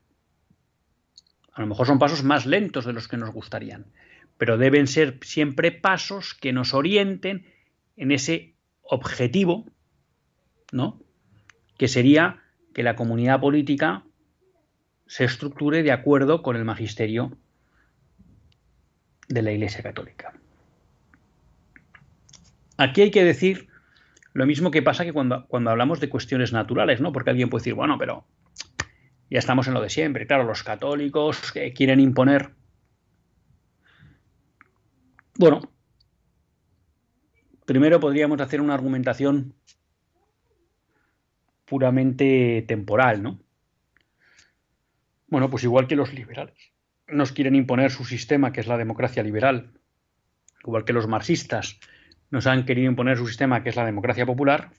A 1.53 1.61
lo 1.61 1.67
mejor 1.67 1.87
son 1.87 1.99
pasos 1.99 2.23
más 2.25 2.47
lentos 2.47 2.85
de 2.85 2.93
los 2.93 3.07
que 3.07 3.17
nos 3.17 3.31
gustarían, 3.31 3.93
pero 4.39 4.57
deben 4.57 4.87
ser 4.87 5.19
siempre 5.23 5.73
pasos 5.73 6.35
que 6.35 6.53
nos 6.53 6.75
orienten 6.75 7.47
en 7.97 8.13
ese 8.13 8.55
objetivo, 8.83 9.67
¿no? 10.73 11.03
Que 11.77 11.89
sería 11.89 12.43
que 12.73 12.83
la 12.83 12.97
comunidad 12.97 13.41
política 13.41 14.05
se 15.11 15.25
estructure 15.25 15.83
de 15.83 15.91
acuerdo 15.91 16.41
con 16.41 16.55
el 16.55 16.65
magisterio 16.65 17.37
de 19.27 19.43
la 19.43 19.51
Iglesia 19.51 19.83
Católica. 19.83 20.33
Aquí 22.77 23.01
hay 23.03 23.11
que 23.11 23.25
decir 23.25 23.67
lo 24.35 24.47
mismo 24.47 24.71
que 24.71 24.83
pasa 24.83 25.05
que 25.05 25.13
cuando, 25.13 25.49
cuando 25.49 25.71
hablamos 25.71 25.99
de 25.99 26.09
cuestiones 26.09 26.53
naturales, 26.53 27.01
¿no? 27.01 27.11
Porque 27.11 27.31
alguien 27.31 27.51
puede 27.51 27.63
decir, 27.63 27.75
bueno, 27.75 27.99
pero 27.99 28.25
ya 29.29 29.41
estamos 29.41 29.67
en 29.67 29.75
lo 29.75 29.81
de 29.81 29.91
siempre. 29.91 30.29
Claro, 30.29 30.45
los 30.45 30.63
católicos 30.63 31.51
que 31.51 31.73
quieren 31.73 31.99
imponer 31.99 32.53
bueno, 35.37 35.73
primero 37.67 37.99
podríamos 37.99 38.41
hacer 38.41 38.61
una 38.61 38.75
argumentación 38.75 39.55
puramente 41.65 42.65
temporal, 42.69 43.25
¿no? 43.25 43.41
Bueno, 45.31 45.49
pues 45.49 45.65
igual 45.65 45.87
que 45.87 45.97
los 45.97 46.13
liberales. 46.13 46.73
Nos 47.07 47.33
quieren 47.33 47.55
imponer 47.55 47.91
su 47.91 48.05
sistema, 48.05 48.53
que 48.53 48.61
es 48.61 48.67
la 48.67 48.77
democracia 48.77 49.23
liberal, 49.23 49.73
igual 50.65 50.85
que 50.85 50.93
los 50.93 51.07
marxistas 51.07 51.81
nos 52.31 52.47
han 52.47 52.65
querido 52.65 52.91
imponer 52.91 53.17
su 53.17 53.27
sistema, 53.27 53.63
que 53.63 53.71
es 53.71 53.77
la 53.77 53.87
democracia 53.87 54.27
popular, 54.27 54.71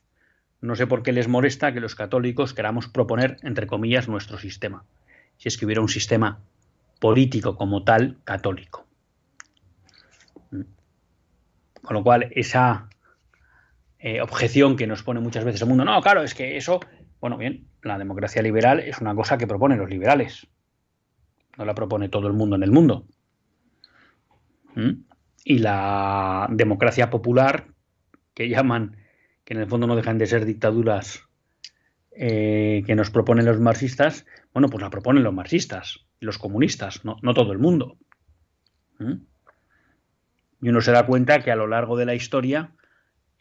no 0.62 0.76
sé 0.76 0.86
por 0.88 1.02
qué 1.04 1.12
les 1.12 1.28
molesta 1.28 1.74
que 1.74 1.80
los 1.80 1.96
católicos 1.96 2.54
queramos 2.54 2.88
proponer, 2.88 3.38
entre 3.42 3.66
comillas, 3.66 4.08
nuestro 4.08 4.38
sistema, 4.38 4.86
si 5.38 5.48
es 5.48 5.58
que 5.58 5.66
hubiera 5.66 5.82
un 5.82 5.90
sistema 5.90 6.40
político 7.00 7.58
como 7.58 7.84
tal 7.84 8.20
católico. 8.24 8.86
Con 11.82 11.96
lo 11.96 12.04
cual, 12.04 12.30
esa 12.36 12.90
eh, 13.98 14.22
objeción 14.22 14.78
que 14.78 14.86
nos 14.86 15.02
pone 15.02 15.20
muchas 15.20 15.44
veces 15.44 15.64
el 15.64 15.68
mundo, 15.68 15.84
no, 15.84 16.00
claro, 16.02 16.22
es 16.22 16.36
que 16.36 16.58
eso, 16.58 16.80
bueno, 17.22 17.38
bien, 17.38 17.68
la 17.82 17.98
democracia 17.98 18.42
liberal 18.42 18.80
es 18.80 19.00
una 19.00 19.16
cosa 19.16 19.38
que 19.38 19.48
proponen 19.48 19.80
los 19.80 19.90
liberales, 19.90 20.48
no 21.58 21.64
la 21.64 21.76
propone 21.76 22.10
todo 22.10 22.28
el 22.28 22.34
mundo 22.34 22.58
en 22.58 22.64
el 22.64 22.72
mundo. 22.72 23.06
¿Mm? 24.76 25.04
Y 25.46 25.60
la 25.60 26.48
democracia 26.52 27.10
popular, 27.10 27.68
que 28.34 28.50
llaman, 28.50 28.98
que 29.46 29.54
en 29.54 29.62
el 29.62 29.68
fondo 29.68 29.88
no 29.88 29.96
dejan 29.96 30.18
de 30.18 30.28
ser 30.28 30.46
dictaduras 30.46 31.28
eh, 32.12 32.84
que 32.86 32.96
nos 32.96 33.10
proponen 33.10 33.46
los 33.46 33.60
marxistas, 33.60 34.26
bueno, 34.54 34.68
pues 34.68 34.82
la 34.82 34.90
proponen 34.90 35.24
los 35.24 35.34
marxistas 35.34 36.06
los 36.22 36.38
comunistas, 36.38 37.04
no, 37.04 37.34
todo 37.34 37.52
el 37.52 37.60
mundo. 37.60 37.98
¿Mm? 39.00 39.14
Y 40.62 40.70
uno 40.70 40.80
se 40.80 40.92
da 40.92 41.06
cuenta 41.06 41.42
que 41.42 41.52
a 41.52 41.56
lo 41.56 41.68
largo 41.68 41.98
de 41.98 42.06
la 42.06 42.14
historia, 42.14 42.72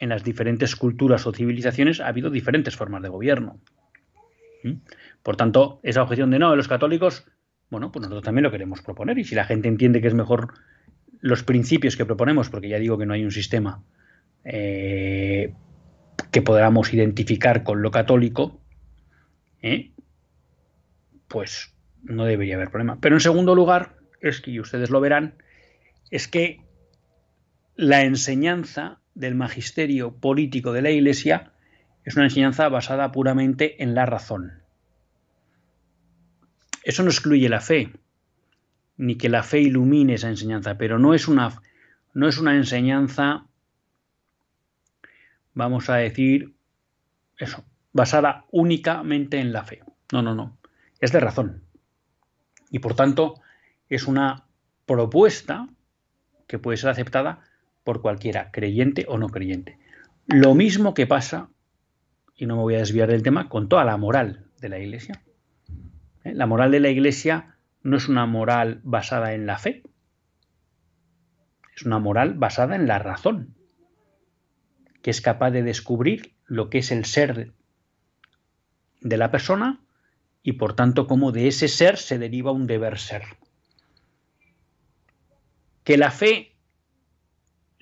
en 0.01 0.09
las 0.09 0.25
diferentes 0.25 0.75
culturas 0.75 1.27
o 1.27 1.33
civilizaciones, 1.33 2.01
ha 2.01 2.09
habido 2.09 2.31
diferentes 2.31 2.75
formas 2.75 3.03
de 3.03 3.11
gobierno. 3.11 3.61
¿Mm? 4.65 4.73
Por 5.23 5.37
tanto, 5.37 5.79
esa 5.83 6.03
objeción 6.03 6.31
de 6.31 6.39
no, 6.39 6.57
los 6.57 6.69
católicos, 6.69 7.27
bueno, 7.69 7.93
pues 7.93 8.03
nosotros 8.03 8.25
también 8.25 8.45
lo 8.45 8.51
queremos 8.51 8.81
proponer. 8.81 9.19
Y 9.19 9.25
si 9.25 9.35
la 9.35 9.45
gente 9.45 9.69
entiende 9.69 10.01
que 10.01 10.09
es 10.09 10.15
mejor 10.15 10.55
los 11.21 11.43
principios 11.43 11.97
que 11.97 12.07
proponemos, 12.07 12.49
porque 12.49 12.71
ya 12.71 12.79
digo 12.79 12.97
que 12.97 13.05
no 13.05 13.13
hay 13.13 13.25
un 13.25 13.31
sistema 13.31 13.85
eh, 14.45 15.55
que 16.31 16.43
podamos 16.43 16.95
identificar 16.95 17.63
con 17.63 17.83
lo 17.83 17.91
católico, 17.91 18.59
¿eh? 19.61 19.93
pues 21.29 21.75
no 22.03 22.25
debería 22.25 22.57
haber 22.57 22.71
problema. 22.71 22.99
Pero 23.01 23.17
en 23.17 23.21
segundo 23.21 23.55
lugar, 23.55 23.97
es 24.23 24.41
que, 24.41 24.51
y 24.51 24.61
ustedes 24.61 24.89
lo 24.89 25.01
verán, 25.01 25.35
es 26.11 26.27
que 26.27 26.63
la 27.77 28.03
enseñanza 28.03 29.00
del 29.21 29.35
magisterio 29.35 30.17
político 30.17 30.73
de 30.73 30.83
la 30.83 30.91
Iglesia 30.91 31.53
es 32.05 32.17
una 32.17 32.25
enseñanza 32.25 32.69
basada 32.69 33.13
puramente 33.13 33.83
en 33.83 33.95
la 33.95 34.07
razón. 34.07 34.63
Eso 36.83 37.03
no 37.03 37.11
excluye 37.11 37.51
la 37.51 37.61
fe, 37.61 37.93
ni 38.97 39.17
que 39.17 39.29
la 39.29 39.43
fe 39.43 39.61
ilumine 39.61 40.15
esa 40.15 40.31
enseñanza, 40.31 40.79
pero 40.79 40.99
no 40.99 41.13
es 41.13 41.29
una, 41.29 41.61
no 42.15 42.29
es 42.29 42.39
una 42.39 42.57
enseñanza, 42.57 43.45
vamos 45.53 45.91
a 45.91 45.97
decir, 45.97 46.55
eso, 47.37 47.63
basada 47.93 48.47
únicamente 48.51 49.39
en 49.39 49.53
la 49.53 49.65
fe. 49.65 49.83
No, 50.13 50.23
no, 50.23 50.35
no. 50.35 50.57
Es 50.99 51.13
de 51.13 51.21
razón. 51.21 51.63
Y 52.71 52.79
por 52.79 52.95
tanto, 52.95 53.35
es 53.91 54.07
una 54.07 54.47
propuesta 54.87 55.69
que 56.47 56.59
puede 56.59 56.79
ser 56.79 56.89
aceptada 56.89 57.50
por 57.91 58.03
cualquiera, 58.03 58.53
creyente 58.53 59.05
o 59.09 59.19
no 59.19 59.31
creyente. 59.31 59.77
Lo 60.29 60.55
mismo 60.55 60.95
que 60.95 61.09
pasa, 61.09 61.49
y 62.37 62.47
no 62.47 62.55
me 62.55 62.63
voy 62.63 62.77
a 62.77 62.79
desviar 62.79 63.11
del 63.11 63.25
tema, 63.25 63.49
con 63.49 63.69
toda 63.69 63.85
la 63.85 63.97
moral 63.97 64.47
de 64.61 64.69
la 64.69 64.79
Iglesia. 64.79 65.25
¿Eh? 66.23 66.33
La 66.33 66.47
moral 66.47 66.71
de 66.71 66.79
la 66.79 66.91
Iglesia 66.91 67.57
no 67.83 67.97
es 67.97 68.07
una 68.07 68.27
moral 68.27 68.81
basada 68.85 69.35
en 69.35 69.45
la 69.45 69.59
fe, 69.59 69.83
es 71.75 71.83
una 71.85 71.99
moral 71.99 72.35
basada 72.35 72.77
en 72.77 72.87
la 72.87 73.01
razón, 73.01 73.57
que 75.03 75.11
es 75.11 75.21
capaz 75.21 75.51
de 75.51 75.65
descubrir 75.65 76.37
lo 76.47 76.71
que 76.71 76.79
es 76.79 76.93
el 76.93 77.05
ser 77.05 77.55
de 79.01 79.17
la 79.17 79.33
persona 79.33 79.81
y 80.45 80.53
por 80.53 80.77
tanto 80.77 81.09
cómo 81.09 81.33
de 81.33 81.49
ese 81.49 81.67
ser 81.67 81.97
se 81.97 82.21
deriva 82.21 82.53
un 82.53 82.69
deber 82.69 83.01
ser. 83.01 83.25
Que 85.83 85.97
la 85.97 86.13
fe 86.13 86.51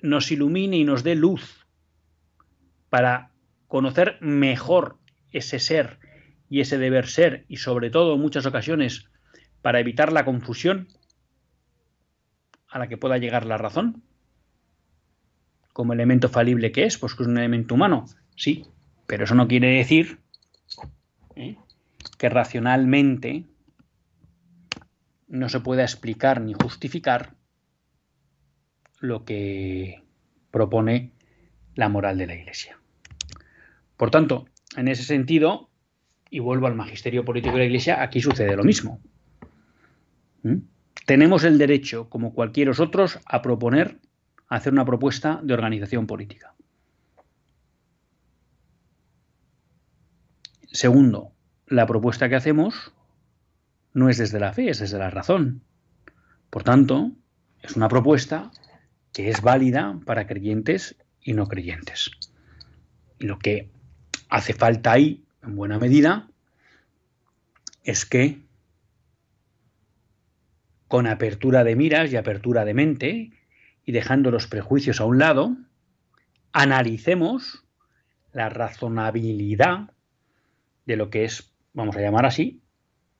nos 0.01 0.31
ilumine 0.31 0.77
y 0.77 0.83
nos 0.83 1.03
dé 1.03 1.15
luz 1.15 1.65
para 2.89 3.31
conocer 3.67 4.17
mejor 4.21 4.97
ese 5.31 5.59
ser 5.59 5.99
y 6.49 6.61
ese 6.61 6.77
deber 6.77 7.07
ser 7.07 7.45
y 7.47 7.57
sobre 7.57 7.89
todo 7.89 8.15
en 8.15 8.21
muchas 8.21 8.45
ocasiones 8.45 9.09
para 9.61 9.79
evitar 9.79 10.11
la 10.11 10.25
confusión 10.25 10.87
a 12.67 12.79
la 12.79 12.87
que 12.87 12.97
pueda 12.97 13.17
llegar 13.17 13.45
la 13.45 13.57
razón 13.57 14.03
como 15.73 15.93
elemento 15.93 16.29
falible 16.29 16.71
que 16.71 16.83
es, 16.83 16.97
pues 16.97 17.15
que 17.15 17.23
es 17.23 17.29
un 17.29 17.37
elemento 17.37 17.75
humano, 17.75 18.05
sí, 18.35 18.65
pero 19.07 19.23
eso 19.23 19.35
no 19.35 19.47
quiere 19.47 19.77
decir 19.77 20.19
¿eh? 21.35 21.57
que 22.17 22.29
racionalmente 22.29 23.45
no 25.27 25.47
se 25.47 25.59
pueda 25.59 25.83
explicar 25.83 26.41
ni 26.41 26.53
justificar 26.53 27.35
lo 28.99 29.25
que 29.25 30.03
propone 30.51 31.11
la 31.75 31.89
moral 31.89 32.17
de 32.17 32.27
la 32.27 32.35
Iglesia. 32.35 32.79
Por 33.97 34.11
tanto, 34.11 34.45
en 34.75 34.87
ese 34.87 35.03
sentido, 35.03 35.69
y 36.29 36.39
vuelvo 36.39 36.67
al 36.67 36.75
magisterio 36.75 37.25
político 37.25 37.53
de 37.53 37.59
la 37.59 37.65
Iglesia, 37.65 38.01
aquí 38.01 38.21
sucede 38.21 38.55
lo 38.55 38.63
mismo. 38.63 39.01
¿Mm? 40.43 40.57
tenemos 41.09 41.43
el 41.43 41.57
derecho, 41.57 42.07
como 42.07 42.35
cualquiera 42.35 42.71
otros, 42.77 43.17
a 43.25 43.41
proponer, 43.41 43.99
a 44.47 44.57
hacer 44.57 44.71
una 44.71 44.85
propuesta 44.85 45.39
de 45.41 45.55
organización 45.55 46.05
política. 46.05 46.53
Segundo, 50.71 51.31
la 51.65 51.87
propuesta 51.87 52.29
que 52.29 52.35
hacemos 52.35 52.93
no 53.91 54.07
es 54.07 54.19
desde 54.19 54.39
la 54.39 54.53
fe, 54.53 54.69
es 54.69 54.77
desde 54.77 54.99
la 54.99 55.09
razón. 55.09 55.63
Por 56.51 56.61
tanto, 56.61 57.11
es 57.63 57.75
una 57.75 57.89
propuesta 57.89 58.51
que 59.13 59.29
es 59.29 59.41
válida 59.41 59.99
para 60.05 60.27
creyentes 60.27 60.95
y 61.21 61.33
no 61.33 61.47
creyentes. 61.47 62.11
Y 63.19 63.25
lo 63.25 63.39
que 63.39 63.71
hace 64.29 64.53
falta 64.53 64.93
ahí, 64.93 65.25
en 65.43 65.55
buena 65.55 65.79
medida, 65.79 66.29
es 67.83 68.05
que 68.05 68.41
con 70.87 71.05
apertura 71.05 71.63
de 71.63 71.75
miras 71.75 72.11
y 72.11 72.17
apertura 72.17 72.65
de 72.65 72.73
mente, 72.73 73.31
y 73.85 73.91
dejando 73.91 74.31
los 74.31 74.47
prejuicios 74.47 74.99
a 74.99 75.05
un 75.05 75.19
lado, 75.19 75.55
analicemos 76.51 77.63
la 78.33 78.49
razonabilidad 78.49 79.91
de 80.85 80.95
lo 80.95 81.09
que 81.09 81.25
es, 81.25 81.53
vamos 81.73 81.95
a 81.95 82.01
llamar 82.01 82.25
así, 82.25 82.61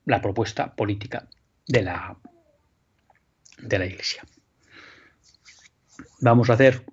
la 0.04 0.20
propuesta 0.20 0.74
política 0.74 1.28
de 1.66 1.82
la, 1.82 2.16
de 3.58 3.78
la 3.78 3.86
Iglesia. 3.86 4.24
Vamos 6.20 6.50
a 6.50 6.54
hacer 6.54 6.84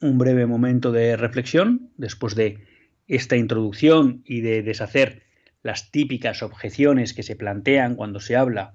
un 0.00 0.18
breve 0.18 0.46
momento 0.46 0.92
de 0.92 1.16
reflexión 1.16 1.90
después 1.96 2.34
de 2.34 2.66
esta 3.06 3.36
introducción 3.36 4.22
y 4.24 4.40
de 4.40 4.62
deshacer 4.62 5.22
las 5.62 5.90
típicas 5.90 6.42
objeciones 6.42 7.14
que 7.14 7.22
se 7.22 7.36
plantean 7.36 7.94
cuando 7.94 8.20
se 8.20 8.36
habla 8.36 8.74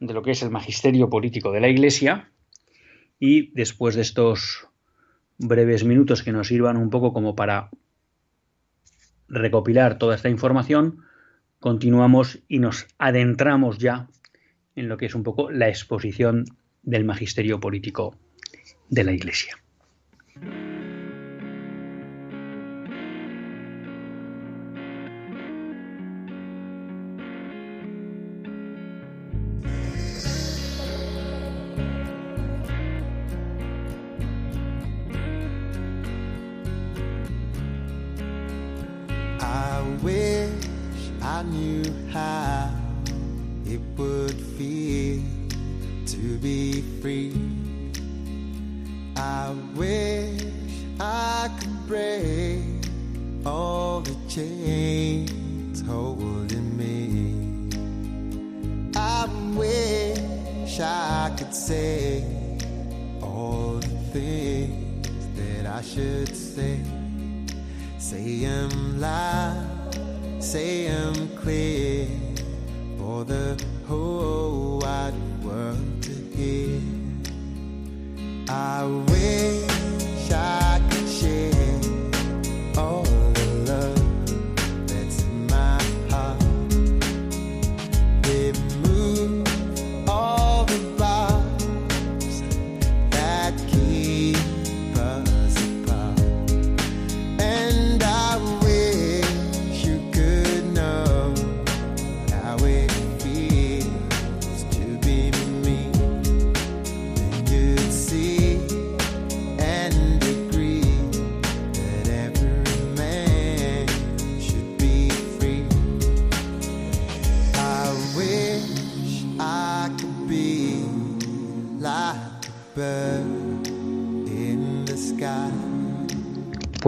de 0.00 0.14
lo 0.14 0.22
que 0.22 0.32
es 0.32 0.42
el 0.42 0.50
magisterio 0.50 1.10
político 1.10 1.52
de 1.52 1.60
la 1.60 1.68
Iglesia. 1.68 2.30
Y 3.20 3.52
después 3.52 3.94
de 3.94 4.02
estos 4.02 4.68
breves 5.38 5.84
minutos 5.84 6.22
que 6.22 6.32
nos 6.32 6.48
sirvan 6.48 6.76
un 6.76 6.90
poco 6.90 7.12
como 7.12 7.36
para 7.36 7.70
recopilar 9.28 9.98
toda 9.98 10.14
esta 10.14 10.28
información, 10.28 11.02
continuamos 11.60 12.40
y 12.48 12.58
nos 12.58 12.86
adentramos 12.98 13.78
ya 13.78 14.08
en 14.74 14.88
lo 14.88 14.96
que 14.96 15.06
es 15.06 15.14
un 15.14 15.22
poco 15.22 15.50
la 15.50 15.68
exposición 15.68 16.44
del 16.82 17.04
magisterio 17.04 17.60
político 17.60 18.16
de 18.88 19.04
la 19.04 19.12
Iglesia. 19.12 19.56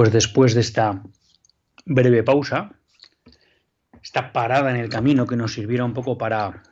Pues 0.00 0.12
después 0.12 0.54
de 0.54 0.62
esta 0.62 1.02
breve 1.84 2.22
pausa, 2.22 2.72
esta 4.02 4.32
parada 4.32 4.70
en 4.70 4.76
el 4.76 4.88
camino 4.88 5.26
que 5.26 5.36
nos 5.36 5.52
sirviera 5.52 5.84
un 5.84 5.92
poco 5.92 6.16
para 6.16 6.62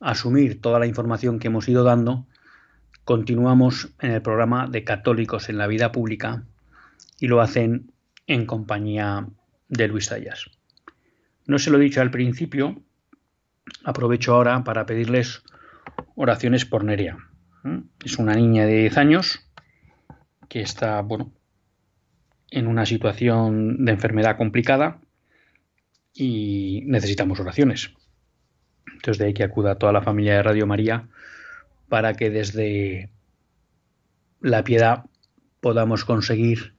asumir 0.00 0.62
toda 0.62 0.78
la 0.78 0.86
información 0.86 1.38
que 1.38 1.48
hemos 1.48 1.68
ido 1.68 1.84
dando, 1.84 2.26
continuamos 3.04 3.90
en 4.00 4.12
el 4.12 4.22
programa 4.22 4.68
de 4.68 4.84
Católicos 4.84 5.50
en 5.50 5.58
la 5.58 5.66
Vida 5.66 5.92
Pública 5.92 6.46
y 7.18 7.26
lo 7.26 7.42
hacen 7.42 7.92
en 8.26 8.46
compañía 8.46 9.28
de 9.68 9.86
Luis 9.86 10.08
Zayas. 10.08 10.46
No 11.44 11.58
se 11.58 11.70
lo 11.70 11.76
he 11.76 11.82
dicho 11.82 12.00
al 12.00 12.10
principio, 12.10 12.82
aprovecho 13.84 14.34
ahora 14.34 14.64
para 14.64 14.86
pedirles 14.86 15.42
oraciones 16.14 16.64
por 16.64 16.84
Nerea. 16.84 17.18
Es 18.02 18.16
una 18.16 18.32
niña 18.32 18.64
de 18.64 18.78
10 18.78 18.96
años 18.96 19.46
que 20.48 20.62
está, 20.62 21.02
bueno, 21.02 21.34
en 22.50 22.66
una 22.66 22.86
situación 22.86 23.84
de 23.84 23.92
enfermedad 23.92 24.36
complicada 24.36 25.00
y 26.12 26.82
necesitamos 26.86 27.40
oraciones. 27.40 27.92
Entonces 28.86 29.18
de 29.18 29.26
ahí 29.26 29.34
que 29.34 29.44
acuda 29.44 29.76
toda 29.76 29.92
la 29.92 30.02
familia 30.02 30.34
de 30.34 30.42
Radio 30.42 30.66
María 30.66 31.08
para 31.88 32.14
que 32.14 32.30
desde 32.30 33.10
la 34.40 34.64
piedad 34.64 35.04
podamos 35.60 36.04
conseguir 36.04 36.74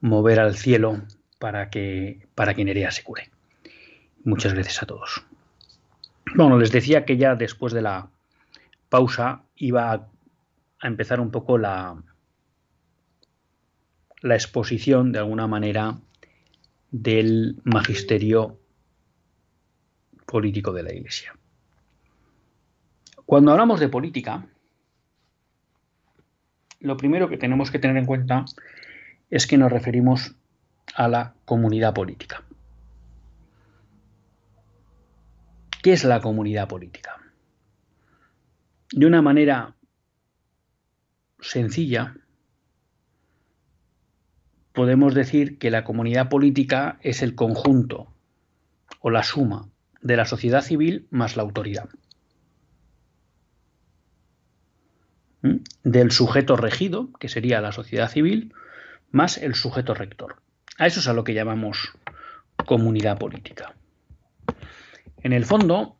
mover 0.00 0.40
al 0.40 0.56
cielo 0.56 1.02
para 1.38 1.70
que, 1.70 2.26
para 2.34 2.54
que 2.54 2.64
Nerea 2.64 2.90
se 2.90 3.02
cure. 3.02 3.30
Muchas 4.24 4.54
gracias 4.54 4.82
a 4.82 4.86
todos. 4.86 5.24
Bueno, 6.34 6.58
les 6.58 6.70
decía 6.70 7.04
que 7.04 7.16
ya 7.16 7.34
después 7.34 7.72
de 7.72 7.82
la 7.82 8.08
pausa 8.88 9.42
iba 9.56 9.92
a 9.92 10.86
empezar 10.86 11.20
un 11.20 11.30
poco 11.30 11.58
la, 11.58 12.02
la 14.20 14.34
exposición, 14.34 15.12
de 15.12 15.18
alguna 15.18 15.46
manera, 15.46 15.98
del 16.90 17.60
magisterio 17.64 18.58
político 20.26 20.72
de 20.72 20.82
la 20.82 20.92
Iglesia. 20.92 21.34
Cuando 23.26 23.52
hablamos 23.52 23.80
de 23.80 23.88
política, 23.88 24.46
lo 26.80 26.96
primero 26.96 27.28
que 27.28 27.36
tenemos 27.36 27.70
que 27.70 27.78
tener 27.78 27.96
en 27.96 28.06
cuenta 28.06 28.44
es 29.30 29.46
que 29.46 29.58
nos 29.58 29.70
referimos 29.70 30.34
a 30.94 31.08
la 31.08 31.34
comunidad 31.44 31.94
política. 31.94 32.42
¿Qué 35.82 35.92
es 35.92 36.04
la 36.04 36.20
comunidad 36.20 36.68
política? 36.68 37.16
De 38.92 39.06
una 39.06 39.22
manera 39.22 39.76
sencilla, 41.40 42.16
podemos 44.72 45.14
decir 45.14 45.58
que 45.58 45.70
la 45.70 45.84
comunidad 45.84 46.28
política 46.28 46.98
es 47.02 47.22
el 47.22 47.34
conjunto 47.34 48.12
o 49.00 49.10
la 49.10 49.22
suma 49.22 49.68
de 50.02 50.16
la 50.16 50.24
sociedad 50.24 50.62
civil 50.62 51.06
más 51.10 51.36
la 51.36 51.42
autoridad. 51.42 51.88
Del 55.82 56.10
sujeto 56.10 56.56
regido, 56.56 57.10
que 57.18 57.28
sería 57.28 57.60
la 57.60 57.72
sociedad 57.72 58.10
civil, 58.10 58.54
más 59.10 59.38
el 59.38 59.54
sujeto 59.54 59.94
rector. 59.94 60.42
A 60.78 60.86
eso 60.86 61.00
es 61.00 61.08
a 61.08 61.12
lo 61.12 61.24
que 61.24 61.34
llamamos 61.34 61.92
comunidad 62.66 63.18
política. 63.18 63.74
En 65.22 65.32
el 65.32 65.44
fondo, 65.44 65.96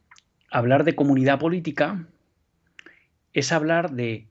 hablar 0.51 0.85
de 0.85 0.95
comunidad 0.95 1.39
política 1.39 2.07
es 3.33 3.53
hablar 3.53 3.93
de 3.93 4.29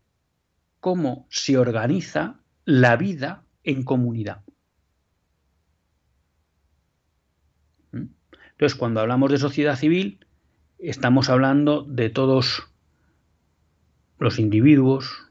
cómo 0.79 1.27
se 1.29 1.57
organiza 1.57 2.39
la 2.65 2.95
vida 2.95 3.43
en 3.69 3.83
comunidad. 3.83 4.43
¿Mm? 7.91 8.07
Entonces, 8.51 8.77
cuando 8.77 8.99
hablamos 8.99 9.31
de 9.31 9.37
sociedad 9.37 9.75
civil, 9.75 10.25
estamos 10.79 11.29
hablando 11.29 11.83
de 11.83 12.09
todos 12.09 12.67
los 14.17 14.39
individuos, 14.39 15.29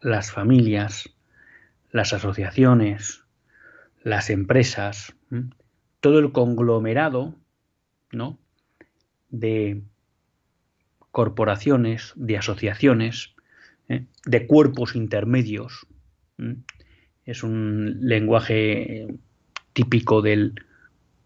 las 0.00 0.30
familias, 0.30 1.10
las 1.90 2.12
asociaciones, 2.12 3.24
las 4.02 4.30
empresas, 4.30 5.14
todo 6.00 6.18
el 6.18 6.32
conglomerado 6.32 7.34
¿no? 8.12 8.38
de 9.28 9.82
corporaciones, 11.10 12.12
de 12.16 12.38
asociaciones, 12.38 13.34
¿eh? 13.88 14.06
de 14.24 14.46
cuerpos 14.46 14.94
intermedios. 14.94 15.86
Es 17.30 17.44
un 17.44 17.98
lenguaje 18.00 19.06
típico 19.72 20.20
del 20.20 20.66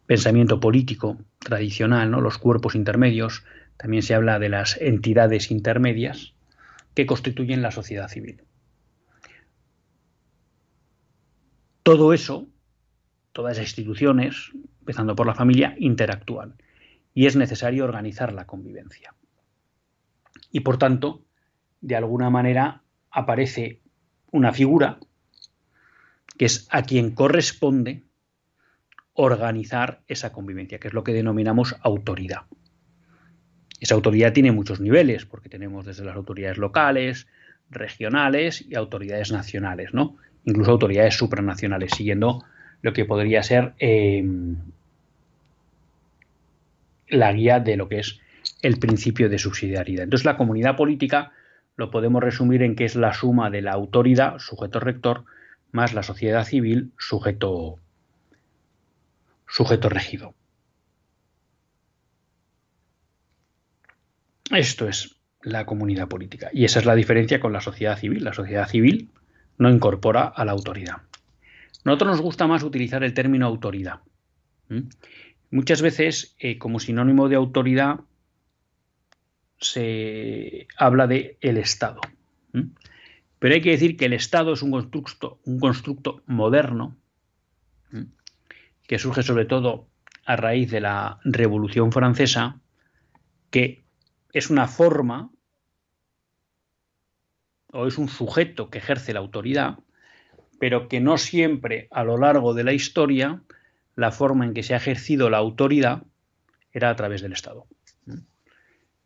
pensamiento 0.05 0.61
político 0.61 1.17
tradicional, 1.38 2.11
¿no? 2.11 2.21
los 2.21 2.37
cuerpos 2.37 2.75
intermedios. 2.75 3.43
También 3.79 4.03
se 4.03 4.14
habla 4.14 4.38
de 4.38 4.51
las 4.51 4.79
entidades 4.83 5.51
intermedias 5.51 6.35
que 6.95 7.07
constituyen 7.07 7.62
la 7.62 7.71
sociedad 7.71 8.09
civil. 8.09 8.43
Todo 11.83 12.12
eso, 12.12 12.49
todas 13.33 13.57
esas 13.57 13.71
instituciones, 13.71 14.51
empezando 14.81 15.17
por 15.17 15.27
la 15.27 15.35
familia, 15.35 15.75
interactúan 15.79 16.57
y 17.14 17.25
es 17.25 17.35
necesario 17.35 17.83
organizar 17.83 18.35
la 18.35 18.47
convivencia. 18.47 19.14
Y 20.53 20.61
por 20.61 20.77
tanto, 20.77 21.23
de 21.81 21.97
alguna 21.97 22.29
manera 22.29 22.83
aparece 23.11 23.81
una 24.33 24.53
figura 24.53 24.99
que 26.38 26.47
es 26.47 26.66
a 26.70 26.83
quien 26.83 27.12
corresponde 27.12 28.03
organizar 29.12 30.03
esa 30.09 30.33
convivencia, 30.33 30.79
que 30.79 30.88
es 30.88 30.94
lo 30.94 31.05
que 31.05 31.12
denominamos 31.12 31.77
autoridad. 31.83 32.42
Esa 33.81 33.94
autoridad 33.94 34.33
tiene 34.33 34.51
muchos 34.51 34.81
niveles, 34.81 35.25
porque 35.25 35.49
tenemos 35.49 35.87
desde 35.87 36.05
las 36.05 36.16
autoridades 36.16 36.59
locales, 36.59 37.29
regionales 37.70 38.64
y 38.68 38.75
autoridades 38.75 39.31
nacionales, 39.31 39.94
¿no? 39.94 40.16
Incluso 40.44 40.73
autoridades 40.73 41.14
supranacionales, 41.14 41.92
siguiendo 41.92 42.44
lo 42.83 42.92
que 42.92 43.05
podría 43.05 43.42
ser 43.42 43.75
eh, 43.79 44.25
la 47.09 47.33
guía 47.33 47.61
de 47.61 47.77
lo 47.77 47.88
que 47.88 48.01
es 48.01 48.20
el 48.62 48.79
principio 48.79 49.29
de 49.29 49.38
subsidiariedad. 49.38 50.05
Entonces 50.05 50.25
la 50.25 50.37
comunidad 50.37 50.77
política 50.77 51.33
lo 51.77 51.90
podemos 51.90 52.23
resumir 52.23 52.62
en 52.62 52.77
que 52.77 52.85
es 52.85 52.97
la 52.97 53.12
suma 53.12 53.51
de 53.51 53.62
la 53.62 53.73
autoridad, 53.73 54.38
sujeto 54.38 54.81
rector, 54.81 55.25
más 55.75 55.93
la 55.93 56.05
sociedad 56.05 56.45
civil, 56.45 56.93
sujeto, 56.99 57.81
sujeto 59.49 59.89
regido. 59.89 60.35
Esto 64.53 64.89
es 64.89 65.17
la 65.43 65.67
comunidad 65.67 66.07
política. 66.07 66.49
Y 66.53 66.65
esa 66.65 66.79
es 66.79 66.87
la 66.87 66.95
diferencia 66.95 67.41
con 67.41 67.53
la 67.53 67.61
sociedad 67.61 67.99
civil. 67.99 68.23
La 68.23 68.33
sociedad 68.33 68.69
civil 68.69 69.11
no 69.59 69.69
incorpora 69.69 70.27
a 70.29 70.45
la 70.45 70.53
autoridad. 70.53 70.99
Nosotros 71.83 72.13
nos 72.13 72.21
gusta 72.21 72.47
más 72.47 72.63
utilizar 72.63 73.03
el 73.03 73.13
término 73.13 73.45
autoridad. 73.45 74.01
Muchas 75.51 75.83
veces, 75.83 76.37
eh, 76.39 76.57
como 76.57 76.79
sinónimo 76.79 77.29
de 77.29 77.35
autoridad, 77.35 77.99
se 79.59 80.69
habla 80.77 81.09
de 81.09 81.37
el 81.41 81.57
Estado. 81.57 82.01
Pero 83.45 83.57
hay 83.57 83.61
que 83.61 83.73
decir 83.73 83.99
que 83.99 84.07
el 84.07 84.15
Estado 84.15 84.55
es 84.55 84.63
un 84.63 84.71
constructo, 84.71 85.39
un 85.45 85.61
constructo 85.61 86.23
moderno 86.25 86.97
que 88.87 88.99
surge 88.99 89.23
sobre 89.23 89.45
todo 89.45 89.87
a 90.25 90.35
raíz 90.37 90.71
de 90.71 90.81
la 90.81 91.21
Revolución 91.25 91.93
Francesa, 91.93 92.59
que 93.51 93.85
es 94.33 94.49
una 94.49 94.67
forma 94.67 95.31
o 97.71 97.87
es 97.87 97.99
un 97.99 98.09
sujeto 98.09 98.71
que 98.71 98.79
ejerce 98.79 99.13
la 99.13 99.21
autoridad, 99.21 99.79
pero 100.59 100.89
que 100.89 101.01
no 101.01 101.19
siempre 101.19 101.89
a 101.91 102.03
lo 102.03 102.17
largo 102.17 102.55
de 102.55 102.65
la 102.65 102.73
historia 102.73 103.43
la 103.95 104.11
forma 104.11 104.47
en 104.47 104.55
que 104.55 104.63
se 104.63 104.73
ha 104.73 104.79
ejercido 104.79 105.29
la 105.29 105.37
autoridad 105.37 106.05
era 106.73 106.89
a 106.89 106.97
través 106.97 107.21
del 107.21 107.35
Estado. 107.35 107.67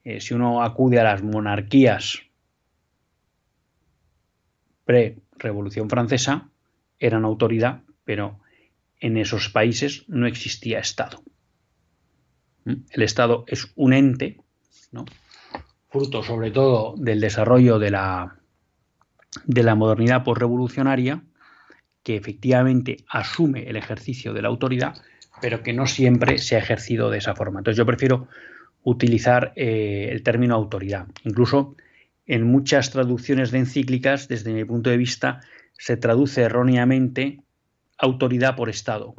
Eh, 0.04 0.20
si 0.20 0.32
uno 0.32 0.62
acude 0.62 1.00
a 1.00 1.02
las 1.02 1.24
monarquías 1.24 2.27
pre-revolución 4.88 5.90
francesa, 5.90 6.48
eran 6.98 7.26
autoridad, 7.26 7.82
pero 8.04 8.40
en 9.00 9.18
esos 9.18 9.50
países 9.50 10.06
no 10.08 10.26
existía 10.26 10.78
Estado. 10.78 11.22
¿Mm? 12.64 12.72
El 12.88 13.02
Estado 13.02 13.44
es 13.48 13.70
un 13.76 13.92
ente, 13.92 14.40
fruto 15.90 16.22
sobre 16.22 16.52
todo 16.52 16.94
del 16.96 17.20
desarrollo 17.20 17.78
de 17.78 17.90
la, 17.90 18.38
de 19.44 19.62
la 19.62 19.74
modernidad 19.74 20.24
postrevolucionaria, 20.24 21.22
que 22.02 22.16
efectivamente 22.16 23.04
asume 23.10 23.68
el 23.68 23.76
ejercicio 23.76 24.32
de 24.32 24.40
la 24.40 24.48
autoridad, 24.48 24.94
pero 25.42 25.62
que 25.62 25.74
no 25.74 25.86
siempre 25.86 26.38
se 26.38 26.56
ha 26.56 26.60
ejercido 26.60 27.10
de 27.10 27.18
esa 27.18 27.34
forma. 27.34 27.60
Entonces 27.60 27.76
yo 27.76 27.84
prefiero 27.84 28.26
utilizar 28.84 29.52
eh, 29.54 30.08
el 30.10 30.22
término 30.22 30.54
autoridad. 30.54 31.08
Incluso 31.24 31.76
en 32.28 32.44
muchas 32.44 32.90
traducciones 32.90 33.50
de 33.50 33.58
encíclicas, 33.58 34.28
desde 34.28 34.52
mi 34.52 34.64
punto 34.64 34.90
de 34.90 34.98
vista, 34.98 35.40
se 35.72 35.96
traduce 35.96 36.42
erróneamente 36.42 37.40
autoridad 37.96 38.54
por 38.54 38.68
Estado, 38.68 39.14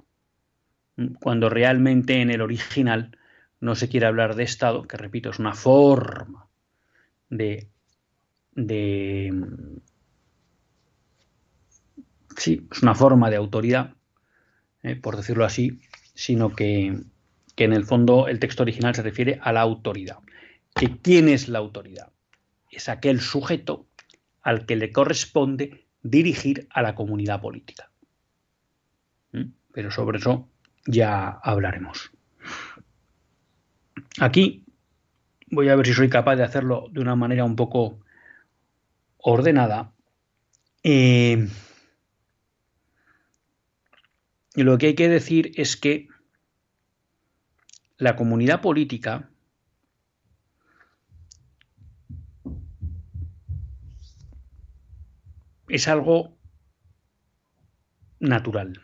cuando 1.20 1.50
realmente 1.50 2.22
en 2.22 2.30
el 2.30 2.42
original 2.42 3.18
no 3.60 3.76
se 3.76 3.90
quiere 3.90 4.06
hablar 4.06 4.36
de 4.36 4.44
Estado, 4.44 4.84
que 4.84 4.96
repito, 4.96 5.32
es 5.32 5.40
una 5.40 5.54
forma 5.54 6.48
de, 7.30 7.68
sí, 12.38 12.68
es 12.72 12.84
una 12.84 12.96
forma 12.96 13.30
de 13.32 13.38
autoridad, 13.38 13.96
eh, 14.84 14.96
por 14.96 15.18
decirlo 15.18 15.46
así, 15.46 15.82
sino 16.14 16.56
que, 16.56 16.96
en 17.58 17.74
el 17.74 17.86
fondo 17.86 18.30
el 18.30 18.40
texto 18.40 18.64
original 18.64 18.96
se 18.96 19.02
refiere 19.02 19.40
a 19.42 19.52
la 19.52 19.62
autoridad. 19.62 20.20
¿Que 20.76 20.96
¿Quién 20.98 21.28
es 21.28 21.50
la 21.50 21.60
autoridad? 21.60 22.10
Es 22.70 22.90
aquel 22.90 23.22
sujeto 23.22 23.88
al 24.42 24.66
que 24.66 24.76
le 24.76 24.92
corresponde 24.92 25.86
dirigir 26.02 26.68
a 26.72 26.82
la 26.82 26.96
comunidad 26.96 27.42
política. 27.42 27.92
¿Mm? 29.32 29.52
Pero 29.74 29.92
sobre 29.92 30.20
eso 30.20 30.50
ya 30.86 31.30
hablaremos. 31.30 32.12
Aquí 34.20 34.66
voy 35.52 35.70
a 35.70 35.76
ver 35.76 35.86
si 35.86 35.94
soy 35.94 36.10
capaz 36.10 36.36
de 36.36 36.44
hacerlo 36.44 36.88
de 36.92 37.02
una 37.02 37.16
manera 37.16 37.44
un 37.44 37.56
poco 37.56 38.00
ordenada. 39.18 39.94
Eh, 40.84 41.48
y 44.56 44.64
lo 44.64 44.78
que 44.78 44.88
hay 44.88 44.96
que 44.96 45.10
decir 45.10 45.52
es 45.56 45.78
que 45.78 46.08
la 47.98 48.16
comunidad 48.16 48.62
política 48.62 49.30
es 55.70 55.88
algo 55.88 56.38
natural. 58.20 58.82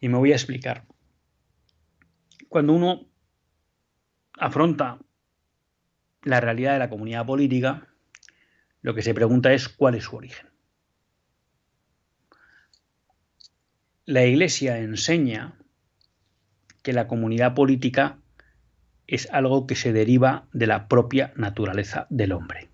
Y 0.00 0.08
me 0.08 0.18
voy 0.18 0.32
a 0.32 0.36
explicar. 0.36 0.86
Cuando 2.48 2.74
uno 2.74 3.08
afronta 4.38 4.98
la 6.22 6.40
realidad 6.40 6.74
de 6.74 6.78
la 6.80 6.90
comunidad 6.90 7.24
política, 7.24 7.88
lo 8.82 8.94
que 8.94 9.02
se 9.02 9.14
pregunta 9.14 9.52
es 9.52 9.68
cuál 9.68 9.94
es 9.94 10.04
su 10.04 10.16
origen. 10.16 10.48
La 14.04 14.24
Iglesia 14.24 14.78
enseña 14.78 15.58
que 16.82 16.92
la 16.92 17.08
comunidad 17.08 17.54
política 17.54 18.18
es 19.06 19.30
algo 19.32 19.66
que 19.66 19.74
se 19.74 19.92
deriva 19.94 20.46
de 20.52 20.66
la 20.66 20.88
propia 20.88 21.32
naturaleza 21.36 22.06
del 22.10 22.32
hombre. 22.32 22.68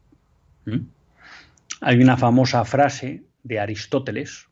Hay 1.80 2.02
una 2.02 2.16
famosa 2.16 2.64
frase 2.64 3.24
de 3.42 3.58
Aristóteles, 3.58 4.48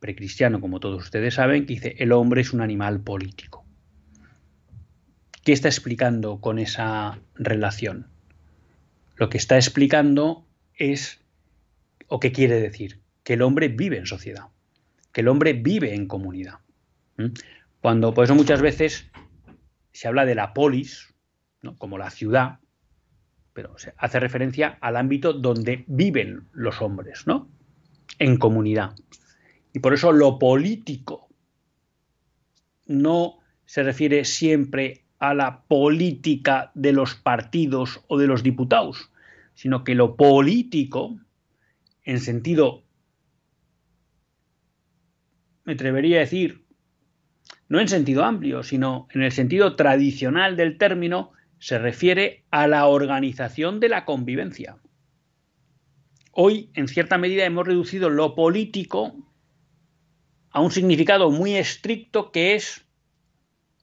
precristiano 0.00 0.60
como 0.60 0.80
todos 0.80 1.02
ustedes 1.02 1.34
saben, 1.34 1.66
que 1.66 1.74
dice, 1.74 1.96
el 1.98 2.12
hombre 2.12 2.40
es 2.40 2.52
un 2.52 2.60
animal 2.60 3.00
político. 3.00 3.64
¿Qué 5.44 5.52
está 5.52 5.68
explicando 5.68 6.40
con 6.40 6.58
esa 6.58 7.18
relación? 7.34 8.08
Lo 9.16 9.28
que 9.28 9.38
está 9.38 9.56
explicando 9.56 10.46
es, 10.74 11.20
o 12.08 12.20
qué 12.20 12.32
quiere 12.32 12.60
decir, 12.60 13.00
que 13.22 13.34
el 13.34 13.42
hombre 13.42 13.68
vive 13.68 13.98
en 13.98 14.06
sociedad 14.06 14.46
que 15.12 15.20
el 15.22 15.28
hombre 15.28 15.52
vive 15.52 15.94
en 15.94 16.06
comunidad. 16.06 16.58
Cuando, 17.80 18.14
por 18.14 18.24
eso 18.24 18.34
muchas 18.34 18.62
veces 18.62 19.10
se 19.92 20.08
habla 20.08 20.24
de 20.24 20.34
la 20.34 20.54
polis, 20.54 21.14
como 21.78 21.98
la 21.98 22.10
ciudad, 22.10 22.58
pero 23.60 23.76
hace 23.98 24.20
referencia 24.20 24.78
al 24.80 24.96
ámbito 24.96 25.34
donde 25.34 25.84
viven 25.86 26.48
los 26.52 26.80
hombres, 26.80 27.26
¿no? 27.26 27.50
En 28.18 28.38
comunidad. 28.38 28.94
Y 29.74 29.80
por 29.80 29.92
eso 29.92 30.12
lo 30.12 30.38
político 30.38 31.28
no 32.86 33.40
se 33.66 33.82
refiere 33.82 34.24
siempre 34.24 35.04
a 35.18 35.34
la 35.34 35.64
política 35.64 36.72
de 36.74 36.94
los 36.94 37.14
partidos 37.14 38.02
o 38.08 38.16
de 38.16 38.28
los 38.28 38.42
diputados, 38.42 39.10
sino 39.52 39.84
que 39.84 39.94
lo 39.94 40.16
político, 40.16 41.18
en 42.02 42.18
sentido, 42.18 42.84
me 45.64 45.74
atrevería 45.74 46.16
a 46.16 46.20
decir, 46.20 46.64
no 47.68 47.78
en 47.78 47.88
sentido 47.88 48.24
amplio, 48.24 48.62
sino 48.62 49.06
en 49.10 49.22
el 49.22 49.32
sentido 49.32 49.76
tradicional 49.76 50.56
del 50.56 50.78
término, 50.78 51.32
se 51.60 51.78
refiere 51.78 52.42
a 52.50 52.66
la 52.66 52.86
organización 52.86 53.80
de 53.80 53.90
la 53.90 54.04
convivencia. 54.06 54.78
Hoy, 56.32 56.70
en 56.74 56.88
cierta 56.88 57.18
medida, 57.18 57.44
hemos 57.44 57.66
reducido 57.66 58.08
lo 58.08 58.34
político 58.34 59.14
a 60.50 60.60
un 60.60 60.70
significado 60.70 61.30
muy 61.30 61.54
estricto 61.56 62.32
que 62.32 62.54
es, 62.54 62.86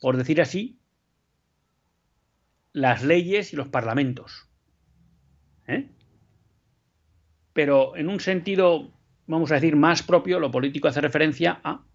por 0.01 0.17
decir 0.17 0.41
así, 0.41 0.79
las 2.73 3.03
leyes 3.03 3.53
y 3.53 3.55
los 3.55 3.67
parlamentos. 3.67 4.49
¿eh? 5.67 5.87
Pero 7.53 7.95
en 7.95 8.09
un 8.09 8.19
sentido, 8.19 8.91
vamos 9.27 9.51
a 9.51 9.55
decir, 9.55 9.75
más 9.75 10.01
propio, 10.01 10.39
lo 10.39 10.49
político 10.49 10.87
hace 10.87 11.01
referencia 11.01 11.61
a 11.63 11.85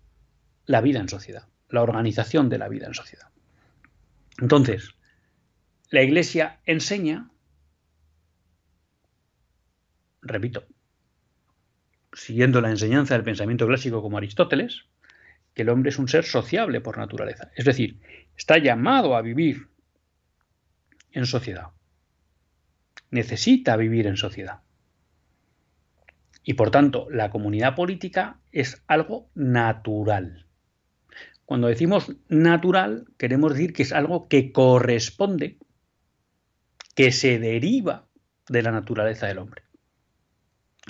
la 0.67 0.81
vida 0.81 1.01
en 1.01 1.09
sociedad, 1.09 1.49
la 1.71 1.83
organización 1.83 2.49
de 2.49 2.59
la 2.59 2.69
vida 2.69 2.87
en 2.87 2.95
sociedad. 2.95 3.29
Entonces, 4.39 4.95
la 5.93 6.03
Iglesia 6.03 6.59
enseña, 6.65 7.29
repito, 10.23 10.65
siguiendo 12.15 12.63
la 12.63 12.71
enseñanza 12.71 13.13
del 13.13 13.25
pensamiento 13.25 13.67
clásico 13.67 14.01
como 14.01 14.17
Aristóteles, 14.17 14.87
que 15.53 15.63
el 15.63 15.69
hombre 15.69 15.91
es 15.91 15.99
un 15.99 16.09
ser 16.09 16.25
sociable 16.25 16.81
por 16.81 16.97
naturaleza. 16.97 17.51
Es 17.57 17.67
decir, 17.67 18.01
está 18.35 18.57
llamado 18.57 19.15
a 19.15 19.21
vivir 19.21 19.69
en 21.11 21.27
sociedad. 21.27 21.69
Necesita 23.11 23.77
vivir 23.77 24.07
en 24.07 24.17
sociedad. 24.17 24.61
Y 26.43 26.55
por 26.55 26.71
tanto, 26.71 27.07
la 27.11 27.29
comunidad 27.29 27.75
política 27.75 28.41
es 28.51 28.83
algo 28.87 29.29
natural. 29.35 30.47
Cuando 31.45 31.69
decimos 31.69 32.17
natural, 32.29 33.09
queremos 33.19 33.53
decir 33.53 33.75
que 33.75 33.83
es 33.83 33.93
algo 33.93 34.27
que 34.29 34.53
corresponde, 34.53 35.59
que 36.95 37.13
se 37.13 37.39
deriva 37.39 38.07
de 38.49 38.63
la 38.63 38.71
naturaleza 38.71 39.27
del 39.27 39.39
hombre 39.39 39.63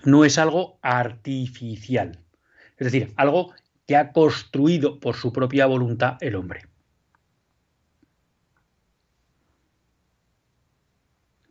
no 0.04 0.24
es 0.24 0.38
algo 0.38 0.78
artificial, 0.82 2.18
es 2.78 2.92
decir, 2.92 3.12
algo 3.16 3.52
que 3.86 3.96
ha 3.96 4.12
construido 4.12 5.00
por 5.00 5.16
su 5.16 5.32
propia 5.32 5.66
voluntad 5.66 6.16
el 6.20 6.34
hombre. 6.34 6.62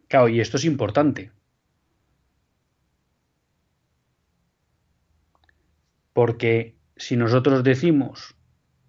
Claro, 0.07 0.27
y 0.27 0.41
esto 0.41 0.57
es 0.57 0.65
importante. 0.65 1.31
Porque 6.11 6.75
si 6.97 7.15
nosotros 7.15 7.63
decimos 7.63 8.35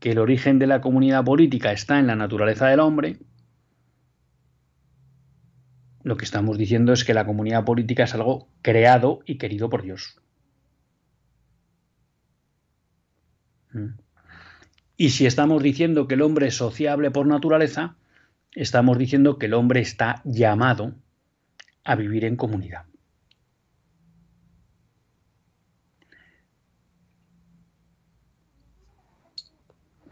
que 0.00 0.10
el 0.10 0.18
origen 0.18 0.58
de 0.58 0.66
la 0.66 0.80
comunidad 0.80 1.24
política 1.24 1.70
está 1.70 2.00
en 2.00 2.08
la 2.08 2.16
naturaleza 2.16 2.66
del 2.66 2.80
hombre, 2.80 3.18
lo 6.04 6.16
que 6.16 6.24
estamos 6.24 6.58
diciendo 6.58 6.92
es 6.92 7.04
que 7.04 7.14
la 7.14 7.26
comunidad 7.26 7.64
política 7.64 8.04
es 8.04 8.14
algo 8.14 8.48
creado 8.62 9.20
y 9.24 9.38
querido 9.38 9.70
por 9.70 9.82
Dios. 9.82 10.20
Mm. 13.72 13.98
Y 14.96 15.10
si 15.10 15.26
estamos 15.26 15.62
diciendo 15.62 16.06
que 16.06 16.14
el 16.14 16.22
hombre 16.22 16.48
es 16.48 16.56
sociable 16.56 17.10
por 17.10 17.26
naturaleza, 17.26 17.96
estamos 18.52 18.98
diciendo 18.98 19.38
que 19.38 19.46
el 19.46 19.54
hombre 19.54 19.80
está 19.80 20.20
llamado 20.24 20.94
a 21.84 21.96
vivir 21.96 22.24
en 22.24 22.36
comunidad. 22.36 22.84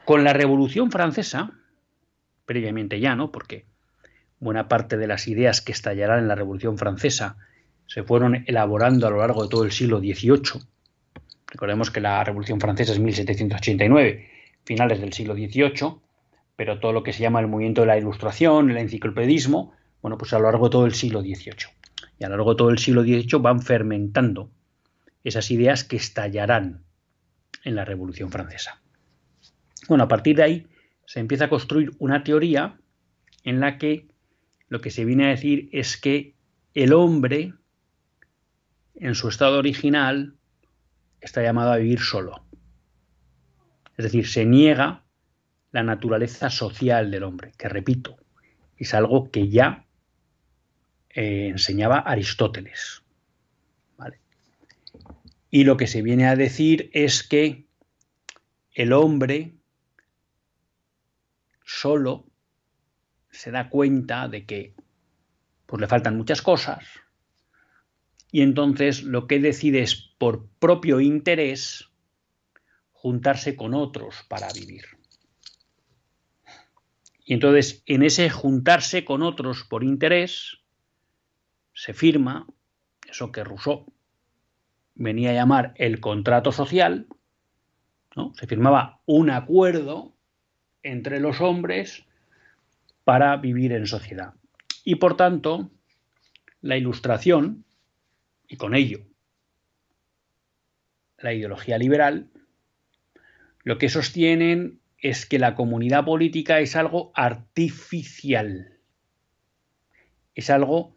Con 0.04 0.24
la 0.24 0.32
Revolución 0.32 0.90
Francesa, 0.90 1.52
previamente 2.44 2.98
ya, 2.98 3.14
¿no? 3.14 3.30
Porque 3.30 3.69
buena 4.40 4.68
parte 4.68 4.96
de 4.96 5.06
las 5.06 5.28
ideas 5.28 5.60
que 5.60 5.72
estallarán 5.72 6.18
en 6.18 6.28
la 6.28 6.34
Revolución 6.34 6.78
Francesa 6.78 7.36
se 7.86 8.02
fueron 8.02 8.44
elaborando 8.46 9.06
a 9.06 9.10
lo 9.10 9.18
largo 9.18 9.42
de 9.42 9.48
todo 9.48 9.64
el 9.64 9.72
siglo 9.72 9.98
XVIII. 9.98 10.62
Recordemos 11.46 11.90
que 11.90 12.00
la 12.00 12.22
Revolución 12.24 12.60
Francesa 12.60 12.92
es 12.92 12.98
1789, 12.98 14.30
finales 14.64 15.00
del 15.00 15.12
siglo 15.12 15.34
XVIII, 15.34 15.96
pero 16.56 16.78
todo 16.78 16.92
lo 16.92 17.02
que 17.02 17.12
se 17.12 17.20
llama 17.22 17.40
el 17.40 17.48
movimiento 17.48 17.82
de 17.82 17.88
la 17.88 17.98
Ilustración, 17.98 18.70
el 18.70 18.78
enciclopedismo, 18.78 19.74
bueno, 20.02 20.16
pues 20.16 20.32
a 20.32 20.38
lo 20.38 20.44
largo 20.44 20.66
de 20.66 20.70
todo 20.70 20.86
el 20.86 20.94
siglo 20.94 21.20
XVIII. 21.20 21.68
Y 22.18 22.24
a 22.24 22.28
lo 22.28 22.36
largo 22.36 22.52
de 22.52 22.58
todo 22.58 22.70
el 22.70 22.78
siglo 22.78 23.02
XVIII 23.02 23.40
van 23.40 23.60
fermentando 23.60 24.50
esas 25.24 25.50
ideas 25.50 25.84
que 25.84 25.96
estallarán 25.96 26.82
en 27.64 27.74
la 27.74 27.84
Revolución 27.84 28.30
Francesa. 28.30 28.80
Bueno, 29.88 30.04
a 30.04 30.08
partir 30.08 30.36
de 30.36 30.42
ahí 30.44 30.66
se 31.04 31.20
empieza 31.20 31.46
a 31.46 31.48
construir 31.48 31.90
una 31.98 32.22
teoría 32.22 32.78
en 33.44 33.60
la 33.60 33.76
que 33.78 34.09
lo 34.70 34.80
que 34.80 34.90
se 34.90 35.04
viene 35.04 35.26
a 35.26 35.30
decir 35.30 35.68
es 35.72 35.98
que 35.98 36.34
el 36.74 36.92
hombre, 36.92 37.52
en 38.94 39.14
su 39.14 39.28
estado 39.28 39.58
original, 39.58 40.36
está 41.20 41.42
llamado 41.42 41.72
a 41.72 41.76
vivir 41.76 42.00
solo. 42.00 42.44
Es 43.96 44.04
decir, 44.04 44.28
se 44.28 44.46
niega 44.46 45.02
la 45.72 45.82
naturaleza 45.82 46.48
social 46.50 47.10
del 47.10 47.24
hombre, 47.24 47.52
que 47.58 47.68
repito, 47.68 48.16
es 48.76 48.94
algo 48.94 49.30
que 49.30 49.48
ya 49.48 49.84
eh, 51.10 51.48
enseñaba 51.48 51.98
Aristóteles. 51.98 53.02
Y 55.52 55.64
lo 55.64 55.76
que 55.76 55.88
se 55.88 56.00
viene 56.00 56.28
a 56.28 56.36
decir 56.36 56.90
es 56.92 57.24
que 57.24 57.66
el 58.72 58.92
hombre 58.92 59.56
solo 61.64 62.29
se 63.30 63.50
da 63.50 63.68
cuenta 63.68 64.28
de 64.28 64.44
que 64.44 64.74
pues 65.66 65.80
le 65.80 65.86
faltan 65.86 66.16
muchas 66.16 66.42
cosas 66.42 66.84
y 68.32 68.42
entonces 68.42 69.02
lo 69.02 69.26
que 69.26 69.38
decide 69.38 69.82
es 69.82 69.96
por 70.18 70.48
propio 70.58 71.00
interés 71.00 71.90
juntarse 72.92 73.56
con 73.56 73.74
otros 73.74 74.24
para 74.28 74.48
vivir. 74.52 74.84
Y 77.24 77.34
entonces 77.34 77.82
en 77.86 78.02
ese 78.02 78.30
juntarse 78.30 79.04
con 79.04 79.22
otros 79.22 79.64
por 79.64 79.84
interés 79.84 80.58
se 81.72 81.94
firma 81.94 82.46
eso 83.08 83.32
que 83.32 83.44
Rousseau 83.44 83.92
venía 84.94 85.30
a 85.30 85.34
llamar 85.34 85.72
el 85.76 86.00
contrato 86.00 86.52
social, 86.52 87.06
¿no? 88.14 88.32
se 88.34 88.46
firmaba 88.46 89.00
un 89.06 89.30
acuerdo 89.30 90.14
entre 90.82 91.20
los 91.20 91.40
hombres 91.40 92.04
para 93.10 93.36
vivir 93.38 93.72
en 93.72 93.88
sociedad. 93.88 94.34
Y 94.84 94.94
por 94.94 95.16
tanto, 95.16 95.68
la 96.60 96.76
ilustración, 96.76 97.64
y 98.46 98.56
con 98.56 98.76
ello 98.76 99.00
la 101.18 101.32
ideología 101.32 101.76
liberal, 101.76 102.30
lo 103.64 103.78
que 103.78 103.88
sostienen 103.88 104.78
es 104.96 105.26
que 105.26 105.40
la 105.40 105.56
comunidad 105.56 106.04
política 106.04 106.60
es 106.60 106.76
algo 106.76 107.10
artificial, 107.16 108.78
es 110.36 110.48
algo 110.48 110.96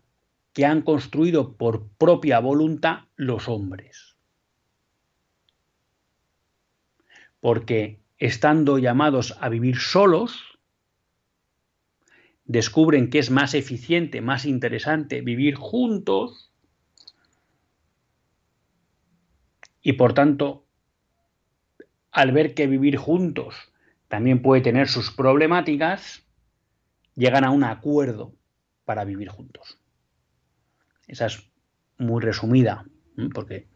que 0.53 0.67
han 0.67 0.83
construido 0.83 1.57
por 1.57 1.87
propia 1.97 2.37
voluntad 2.37 3.05
los 3.15 3.47
hombres. 3.47 4.17
Porque 7.39 8.01
estando 8.19 8.77
llamados 8.77 9.35
a 9.41 9.49
vivir 9.49 9.79
solos, 9.79 10.52
descubren 12.45 13.09
que 13.09 13.19
es 13.19 13.31
más 13.31 13.53
eficiente, 13.53 14.21
más 14.21 14.45
interesante 14.45 15.21
vivir 15.21 15.55
juntos 15.55 16.51
y 19.81 19.93
por 19.93 20.13
tanto, 20.13 20.65
al 22.11 22.31
ver 22.31 22.53
que 22.53 22.67
vivir 22.67 22.97
juntos 22.97 23.55
también 24.07 24.41
puede 24.41 24.61
tener 24.61 24.87
sus 24.87 25.11
problemáticas, 25.11 26.23
llegan 27.15 27.43
a 27.43 27.51
un 27.51 27.63
acuerdo 27.63 28.33
para 28.85 29.03
vivir 29.03 29.29
juntos. 29.29 29.79
Esa 31.07 31.25
es 31.25 31.49
muy 31.97 32.21
resumida, 32.21 32.85
porque 33.33 33.67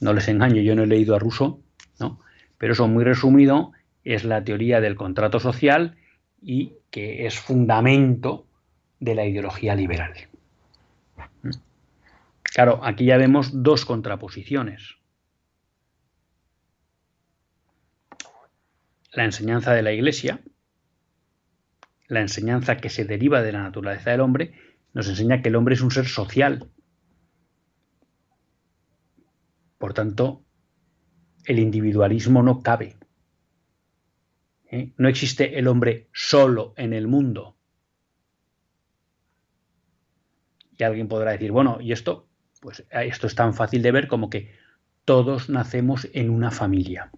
no 0.00 0.12
les 0.12 0.28
engaño, 0.28 0.60
yo 0.62 0.74
no 0.74 0.82
he 0.82 0.86
leído 0.86 1.14
a 1.14 1.18
Russo, 1.18 1.62
¿no? 2.00 2.20
pero 2.58 2.72
eso 2.72 2.88
muy 2.88 3.04
resumido 3.04 3.72
es 4.04 4.24
la 4.24 4.42
teoría 4.42 4.80
del 4.80 4.96
contrato 4.96 5.38
social 5.38 5.96
y 6.48 6.78
que 6.92 7.26
es 7.26 7.40
fundamento 7.40 8.46
de 9.00 9.16
la 9.16 9.26
ideología 9.26 9.74
liberal. 9.74 10.14
Claro, 12.44 12.78
aquí 12.84 13.04
ya 13.04 13.16
vemos 13.16 13.64
dos 13.64 13.84
contraposiciones. 13.84 14.96
La 19.12 19.24
enseñanza 19.24 19.74
de 19.74 19.82
la 19.82 19.92
Iglesia, 19.92 20.40
la 22.06 22.20
enseñanza 22.20 22.76
que 22.76 22.90
se 22.90 23.04
deriva 23.04 23.42
de 23.42 23.50
la 23.50 23.64
naturaleza 23.64 24.12
del 24.12 24.20
hombre, 24.20 24.54
nos 24.94 25.08
enseña 25.08 25.42
que 25.42 25.48
el 25.48 25.56
hombre 25.56 25.74
es 25.74 25.80
un 25.80 25.90
ser 25.90 26.06
social. 26.06 26.70
Por 29.78 29.94
tanto, 29.94 30.44
el 31.44 31.58
individualismo 31.58 32.44
no 32.44 32.62
cabe. 32.62 32.95
¿Eh? 34.70 34.92
No 34.96 35.08
existe 35.08 35.58
el 35.58 35.68
hombre 35.68 36.08
solo 36.12 36.74
en 36.76 36.92
el 36.92 37.06
mundo. 37.06 37.56
Y 40.78 40.82
alguien 40.82 41.08
podrá 41.08 41.32
decir, 41.32 41.52
bueno, 41.52 41.78
¿y 41.80 41.92
esto? 41.92 42.28
Pues 42.60 42.80
eh, 42.80 43.06
esto 43.06 43.26
es 43.26 43.34
tan 43.34 43.54
fácil 43.54 43.82
de 43.82 43.92
ver 43.92 44.08
como 44.08 44.28
que 44.28 44.54
todos 45.04 45.48
nacemos 45.48 46.08
en 46.12 46.30
una 46.30 46.50
familia. 46.50 47.10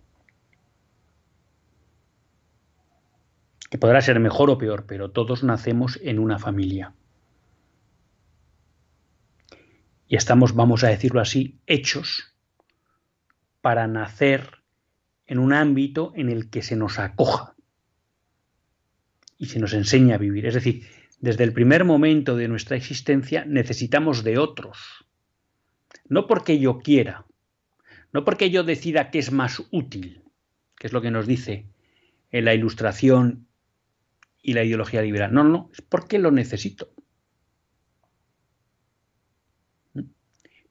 Que 3.71 3.79
podrá 3.79 4.01
ser 4.01 4.21
mejor 4.21 4.51
o 4.51 4.59
peor, 4.59 4.87
pero 4.87 5.11
todos 5.11 5.43
nacemos 5.43 5.99
en 6.03 6.19
una 6.19 6.39
familia. 6.39 6.95
Y 10.07 10.17
estamos, 10.17 10.55
vamos 10.55 10.85
a 10.85 10.89
decirlo 10.89 11.21
así, 11.21 11.61
hechos 11.67 12.35
para 13.61 13.87
nacer 13.87 14.58
en 15.29 15.39
un 15.39 15.53
ámbito 15.53 16.13
en 16.17 16.31
el 16.31 16.51
que 16.51 16.63
se 16.63 16.75
nos 16.75 16.99
acoja 16.99 17.55
y 19.37 19.47
se 19.47 19.61
nos 19.61 19.75
enseña 19.75 20.17
a 20.17 20.19
vivir. 20.19 20.47
Es 20.47 20.55
decir, 20.55 20.87
desde 21.21 21.45
el 21.45 21.53
primer 21.53 21.85
momento 21.85 22.35
de 22.35 22.49
nuestra 22.49 22.77
existencia 22.77 23.45
necesitamos 23.45 24.25
de 24.25 24.39
otros. 24.39 25.07
No 26.09 26.27
porque 26.27 26.59
yo 26.59 26.79
quiera, 26.79 27.27
no 28.13 28.25
porque 28.25 28.51
yo 28.51 28.65
decida 28.65 29.11
que 29.11 29.19
es 29.19 29.31
más 29.31 29.63
útil, 29.71 30.25
que 30.77 30.87
es 30.87 30.93
lo 30.93 31.03
que 31.03 31.11
nos 31.11 31.27
dice 31.27 31.67
la 32.33 32.55
ilustración 32.55 33.47
y 34.43 34.55
la 34.55 34.65
ideología 34.65 35.03
liberal. 35.03 35.33
No, 35.33 35.45
no, 35.45 35.71
es 35.73 35.83
porque 35.83 36.19
lo 36.19 36.31
necesito. 36.31 36.91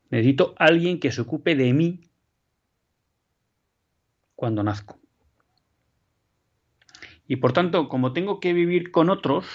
Necesito 0.09 0.55
alguien 0.57 0.99
que 0.99 1.11
se 1.11 1.21
ocupe 1.21 1.55
de 1.55 1.73
mí 1.73 2.06
cuando 4.37 4.63
nazco. 4.63 4.99
Y 7.27 7.37
por 7.37 7.51
tanto, 7.51 7.89
como 7.89 8.13
tengo 8.13 8.39
que 8.39 8.53
vivir 8.53 8.91
con 8.91 9.09
otros, 9.09 9.45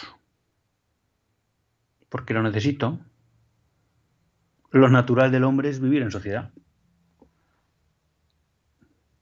porque 2.10 2.34
lo 2.34 2.42
necesito, 2.42 2.98
lo 4.72 4.88
natural 4.90 5.30
del 5.30 5.44
hombre 5.44 5.70
es 5.70 5.80
vivir 5.80 6.02
en 6.02 6.10
sociedad. 6.10 6.50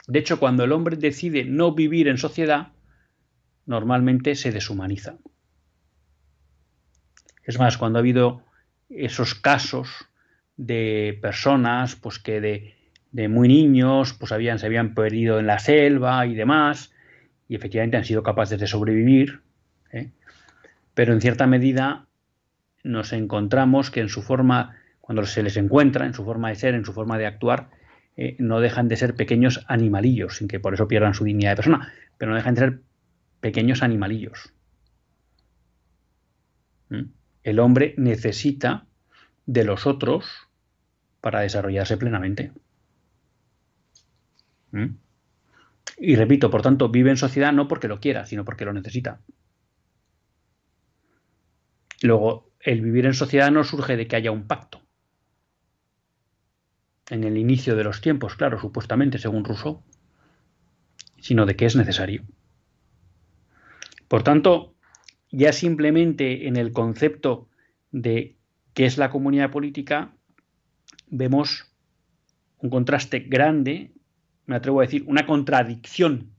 De 0.09 0.19
hecho, 0.19 0.41
cuando 0.41 0.65
el 0.65 0.73
hombre 0.73 0.97
decide 0.97 1.45
no 1.45 1.75
vivir 1.75 2.09
en 2.09 2.17
sociedad, 2.17 2.73
normalmente 3.67 4.35
se 4.35 4.51
deshumaniza. 4.51 5.19
Es 7.45 7.59
más, 7.59 7.77
cuando 7.77 7.99
ha 7.99 8.01
habido 8.01 8.45
esos 8.89 9.35
casos 9.35 9.89
de 10.57 11.19
personas 11.21 11.97
pues 11.97 12.19
que 12.19 12.41
de 12.41 12.80
de 13.13 13.29
muy 13.29 13.49
niños, 13.49 14.15
pues 14.15 14.33
habían, 14.33 14.59
se 14.59 14.67
habían 14.67 14.95
perdido 14.95 15.39
en 15.39 15.47
la 15.47 15.59
selva 15.59 16.27
y 16.27 16.35
demás, 16.35 16.93
y 17.49 17.57
efectivamente 17.57 17.97
han 17.97 18.05
sido 18.05 18.23
capaces 18.23 18.59
de 18.61 18.67
sobrevivir, 18.67 19.41
¿eh? 19.93 20.11
pero 20.95 21.13
en 21.13 21.21
cierta 21.21 21.47
medida 21.47 22.07
nos 22.85 23.13
encontramos 23.13 23.91
que 23.91 24.01
en 24.01 24.09
su 24.09 24.23
forma, 24.23 24.77
cuando 25.01 25.25
se 25.27 25.43
les 25.43 25.57
encuentra, 25.57 26.07
en 26.07 26.15
su 26.15 26.25
forma 26.25 26.49
de 26.49 26.55
ser, 26.55 26.75
en 26.75 26.85
su 26.85 26.93
forma 26.93 27.19
de 27.19 27.27
actuar, 27.27 27.71
eh, 28.17 28.37
no 28.39 28.61
dejan 28.61 28.89
de 28.89 28.97
ser 28.97 29.15
pequeños 29.15 29.65
animalillos, 29.67 30.37
sin 30.37 30.49
que 30.49 30.61
por 30.61 30.75
eso 30.75 30.89
pierdan 30.89 31.15
su 31.15 31.25
dignidad 31.25 31.51
de 31.51 31.57
persona, 31.57 31.93
pero 32.19 32.31
no 32.31 32.37
dejan 32.37 32.55
de 32.55 32.61
ser 32.61 32.81
pequeños 33.41 33.83
animalillos. 33.83 34.53
¿Mm? 36.89 37.05
El 37.43 37.59
hombre 37.59 37.95
necesita 37.97 38.87
de 39.47 39.65
los 39.65 39.87
otros 39.87 40.49
para 41.21 41.41
desarrollarse 41.41 41.97
plenamente. 41.97 42.53
¿Mm? 44.73 44.87
Y 45.99 46.16
repito, 46.16 46.51
por 46.51 46.62
tanto, 46.62 46.89
vive 46.89 47.11
en 47.11 47.16
sociedad 47.16 47.53
no 47.53 47.68
porque 47.68 47.89
lo 47.89 48.01
quiera, 48.01 48.27
sino 48.27 48.45
porque 48.45 48.64
lo 48.64 48.73
necesita. 48.73 49.21
Luego, 52.03 52.51
el 52.61 52.81
vivir 52.81 53.07
en 53.07 53.14
sociedad 53.14 53.51
no 53.51 53.64
surge 53.64 53.97
de 53.97 54.07
que 54.07 54.16
haya 54.16 54.31
un 54.31 54.47
pacto. 54.47 54.81
En 57.11 57.25
el 57.25 57.37
inicio 57.37 57.77
de 57.77 57.85
los 57.85 58.01
tiempos, 58.01 58.37
claro, 58.37 58.59
supuestamente, 58.61 59.18
según 59.18 59.45
Rousseau, 59.45 59.83
sino 61.18 61.45
de 61.45 61.57
que 61.57 61.66
es 61.66 61.77
necesario. 61.77 62.25
Por 64.09 64.23
tanto, 64.23 64.75
ya 65.31 65.53
simplemente 65.53 66.49
en 66.49 66.57
el 66.57 66.73
concepto 66.73 67.49
de 67.91 68.37
qué 68.75 68.87
es 68.87 68.99
la 68.99 69.11
comunidad 69.11 69.51
política, 69.51 70.14
vemos 71.09 71.66
un 72.59 72.71
contraste 72.71 73.21
grande 73.21 73.93
me 74.51 74.57
atrevo 74.57 74.80
a 74.80 74.82
decir, 74.82 75.05
una 75.07 75.26
contradicción 75.26 76.32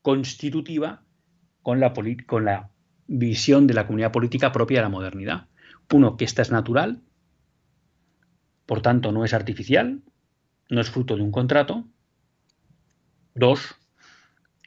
constitutiva 0.00 1.02
con 1.60 1.80
la, 1.80 2.70
visión 3.08 3.66
de 3.66 3.74
la 3.74 3.88
comunidad 3.88 4.12
política 4.12 4.52
propia 4.52 4.78
de 4.78 4.82
la 4.82 4.90
modernidad. 4.90 5.48
Uno, 5.92 6.16
que 6.16 6.24
esta 6.24 6.42
es 6.42 6.52
natural, 6.52 7.02
por 8.64 8.80
tanto 8.80 9.10
no 9.10 9.24
es 9.24 9.34
artificial, 9.34 10.02
no 10.68 10.80
es 10.80 10.88
fruto 10.88 11.16
de 11.16 11.22
un 11.22 11.32
contrato. 11.32 11.84
Dos, 13.34 13.74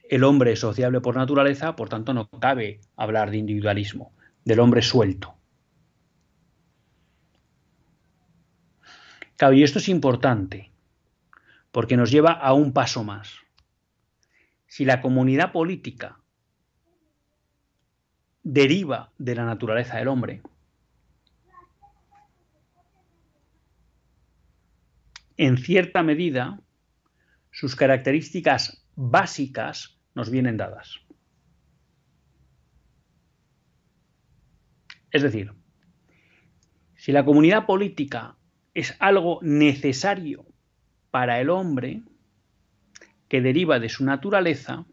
el 0.10 0.26
hombre 0.26 0.52
es 0.52 0.60
sociable 0.60 1.00
por 1.00 1.16
naturaleza, 1.16 1.78
por 1.78 1.88
tanto 1.88 2.14
no 2.14 2.28
cabe 2.28 2.82
hablar 2.98 3.32
de 3.32 3.38
individualismo, 3.38 4.12
del 4.44 4.60
hombre 4.60 4.82
suelto. 4.82 5.36
Claro, 9.38 9.54
y 9.54 9.64
esto 9.64 9.80
es 9.80 9.88
importante, 9.88 10.73
porque 11.74 11.98
nos 11.98 12.12
lleva 12.12 12.34
a 12.34 12.54
un 12.54 12.72
paso 12.72 13.04
más. 13.04 13.40
Si 14.68 14.86
la 14.86 15.02
comunidad 15.02 15.52
política 15.52 16.20
deriva 18.44 19.12
de 19.18 19.34
la 19.34 19.44
naturaleza 19.44 19.98
del 19.98 20.08
hombre, 20.08 20.44
en 25.36 25.58
cierta 25.58 26.04
medida 26.04 26.62
sus 27.50 27.76
características 27.76 28.86
básicas 28.96 30.00
nos 30.14 30.30
vienen 30.30 30.58
dadas. 30.58 31.00
Es 35.10 35.24
decir, 35.24 35.52
si 36.96 37.12
la 37.12 37.26
comunidad 37.26 37.66
política 37.66 38.38
es 38.76 38.96
algo 39.00 39.40
necesario 39.42 40.53
para 41.14 41.40
el 41.40 41.52
hombre, 41.52 42.02
que 43.30 43.40
deriva 43.40 43.80
de 43.80 43.88
su 43.88 44.04
naturaleza, 44.04 44.84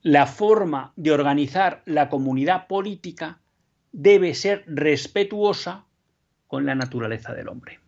la 0.00 0.28
forma 0.28 0.92
de 0.94 1.10
organizar 1.10 1.82
la 1.86 2.08
comunidad 2.08 2.68
política 2.68 3.40
debe 3.90 4.32
ser 4.32 4.62
respetuosa 4.68 5.86
con 6.46 6.66
la 6.66 6.76
naturaleza 6.76 7.34
del 7.34 7.48
hombre. 7.48 7.80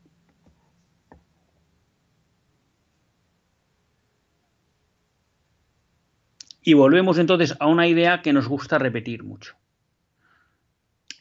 Y 6.63 6.75
volvemos 6.75 7.19
entonces 7.19 7.55
a 7.61 7.69
una 7.69 7.87
idea 7.87 8.23
que 8.23 8.33
nos 8.33 8.49
gusta 8.49 8.77
repetir 8.77 9.23
mucho. 9.23 9.55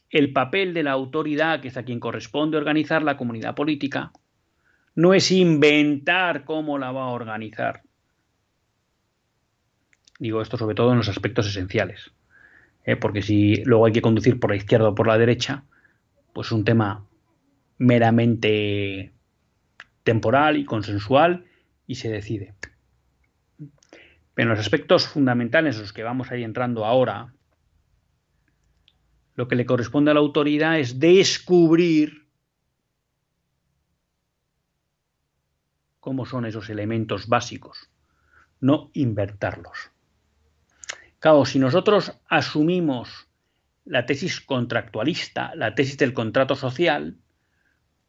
El 0.10 0.34
papel 0.34 0.74
de 0.74 0.82
la 0.82 0.94
autoridad, 0.94 1.62
que 1.62 1.68
es 1.68 1.78
a 1.78 1.84
quien 1.84 2.00
corresponde 2.00 2.58
organizar 2.58 3.04
la 3.04 3.16
comunidad 3.16 3.54
política, 3.54 4.12
no 4.96 5.14
es 5.14 5.32
inventar 5.32 6.44
cómo 6.46 6.78
la 6.78 6.91
va 6.91 7.04
a 7.04 7.10
organizar. 7.10 7.82
Digo 10.20 10.41
esto 10.41 10.58
sobre 10.58 10.76
todo 10.76 10.91
en 10.91 10.98
los 10.98 11.10
aspectos 11.10 11.48
esenciales, 11.48 12.12
¿eh? 12.86 12.96
porque 12.96 13.22
si 13.22 13.64
luego 13.66 13.86
hay 13.86 13.94
que 13.94 14.02
conducir 14.02 14.39
por 14.39 14.52
la 14.52 14.56
izquierda 14.56 14.89
o 14.89 14.96
por 14.96 15.08
la 15.08 15.18
derecha, 15.18 15.64
pues 16.34 16.48
es 16.48 16.52
un 16.52 16.64
tema 16.64 17.06
meramente 17.78 19.12
temporal 20.04 20.58
y 20.58 20.66
consensual 20.66 21.46
y 21.88 21.96
se 21.96 22.10
decide. 22.10 22.54
Pero 24.34 24.50
en 24.50 24.50
los 24.50 24.60
aspectos 24.60 25.08
fundamentales 25.08 25.76
en 25.76 25.82
los 25.82 25.94
que 25.94 26.04
vamos 26.04 26.32
a 26.32 26.38
ir 26.38 26.44
entrando 26.44 26.86
ahora, 26.86 27.34
lo 29.36 29.48
que 29.48 29.56
le 29.56 29.66
corresponde 29.66 30.12
a 30.12 30.14
la 30.14 30.20
autoridad 30.20 30.80
es 30.80 31.00
descubrir 31.00 32.22
cómo 36.04 36.26
son 36.26 36.45
esos 36.45 36.70
elementos 36.70 37.30
básicos, 37.30 37.89
no 38.60 38.91
invertirlos. 38.91 39.89
Claro, 41.20 41.45
si 41.45 41.60
nosotros 41.60 42.20
asumimos 42.28 43.30
la 43.86 44.06
tesis 44.06 44.41
contractualista, 44.41 45.56
la 45.56 45.76
tesis 45.76 45.97
del 45.97 46.14
contrato 46.14 46.56
social, 46.56 47.20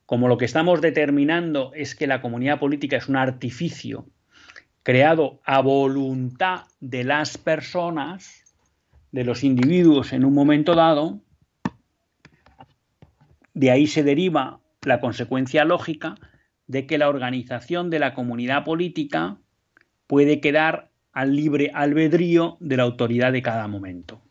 como 0.06 0.26
lo 0.26 0.36
que 0.38 0.44
estamos 0.44 0.80
determinando 0.80 1.70
es 1.72 1.94
que 1.94 2.08
la 2.08 2.20
comunidad 2.20 2.58
política 2.58 2.96
es 2.96 3.08
un 3.08 3.14
artificio 3.14 4.08
creado 4.82 5.40
a 5.44 5.60
voluntad 5.60 6.64
de 6.80 7.04
las 7.04 7.38
personas, 7.38 8.56
de 9.12 9.22
los 9.22 9.44
individuos 9.44 10.12
en 10.12 10.24
un 10.24 10.34
momento 10.34 10.74
dado, 10.74 11.20
de 13.54 13.70
ahí 13.70 13.86
se 13.86 14.02
deriva 14.02 14.58
la 14.82 15.00
consecuencia 15.00 15.64
lógica 15.64 16.16
de 16.66 16.86
que 16.86 16.98
la 16.98 17.08
organización 17.08 17.90
de 17.90 17.98
la 17.98 18.14
comunidad 18.14 18.64
política 18.64 19.38
puede 20.06 20.40
quedar 20.40 20.90
al 21.12 21.36
libre 21.36 21.70
albedrío 21.74 22.56
de 22.60 22.76
la 22.76 22.82
autoridad 22.82 23.32
de 23.32 23.42
cada 23.42 23.68
momento. 23.68 24.22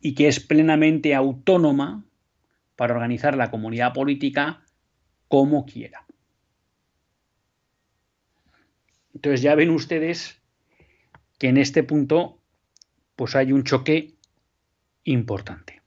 Y 0.00 0.14
que 0.14 0.28
es 0.28 0.40
plenamente 0.40 1.14
autónoma 1.14 2.04
para 2.76 2.94
organizar 2.94 3.36
la 3.36 3.50
comunidad 3.50 3.92
política 3.92 4.64
como 5.28 5.64
quiera. 5.64 6.06
Entonces 9.14 9.42
ya 9.42 9.54
ven 9.54 9.70
ustedes 9.70 10.42
que 11.38 11.48
en 11.48 11.56
este 11.56 11.82
punto 11.82 12.40
pues 13.16 13.36
hay 13.36 13.52
un 13.52 13.62
choque 13.62 14.14
importante. 15.04 15.81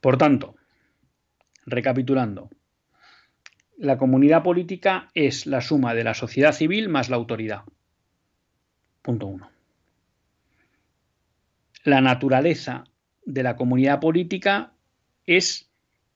Por 0.00 0.16
tanto, 0.16 0.56
recapitulando, 1.66 2.50
la 3.76 3.98
comunidad 3.98 4.42
política 4.42 5.10
es 5.14 5.46
la 5.46 5.60
suma 5.60 5.94
de 5.94 6.04
la 6.04 6.14
sociedad 6.14 6.52
civil 6.52 6.88
más 6.88 7.08
la 7.08 7.16
autoridad. 7.16 7.64
Punto 9.02 9.26
uno. 9.26 9.50
La 11.84 12.00
naturaleza 12.00 12.84
de 13.24 13.42
la 13.42 13.56
comunidad 13.56 14.00
política 14.00 14.74
es 15.26 15.70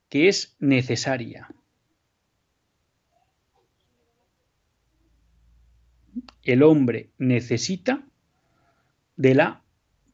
que 0.09 0.29
es 0.29 0.57
necesaria. 0.59 1.49
El 6.43 6.63
hombre 6.63 7.11
necesita 7.17 8.05
de 9.17 9.35
la 9.35 9.63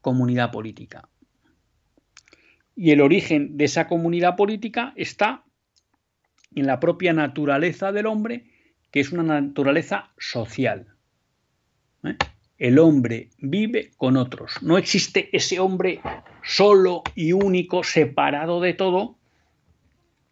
comunidad 0.00 0.52
política. 0.52 1.08
Y 2.80 2.92
el 2.92 3.02
origen 3.02 3.58
de 3.58 3.66
esa 3.66 3.86
comunidad 3.86 4.36
política 4.36 4.94
está 4.96 5.44
en 6.54 6.66
la 6.66 6.80
propia 6.80 7.12
naturaleza 7.12 7.92
del 7.92 8.06
hombre, 8.06 8.46
que 8.90 9.00
es 9.00 9.12
una 9.12 9.22
naturaleza 9.22 10.14
social. 10.16 10.86
¿eh? 12.04 12.16
El 12.56 12.78
hombre 12.78 13.28
vive 13.36 13.90
con 13.98 14.16
otros. 14.16 14.62
No 14.62 14.78
existe 14.78 15.28
ese 15.36 15.60
hombre 15.60 16.00
solo 16.42 17.02
y 17.14 17.34
único, 17.34 17.84
separado 17.84 18.62
de 18.62 18.72
todo, 18.72 19.18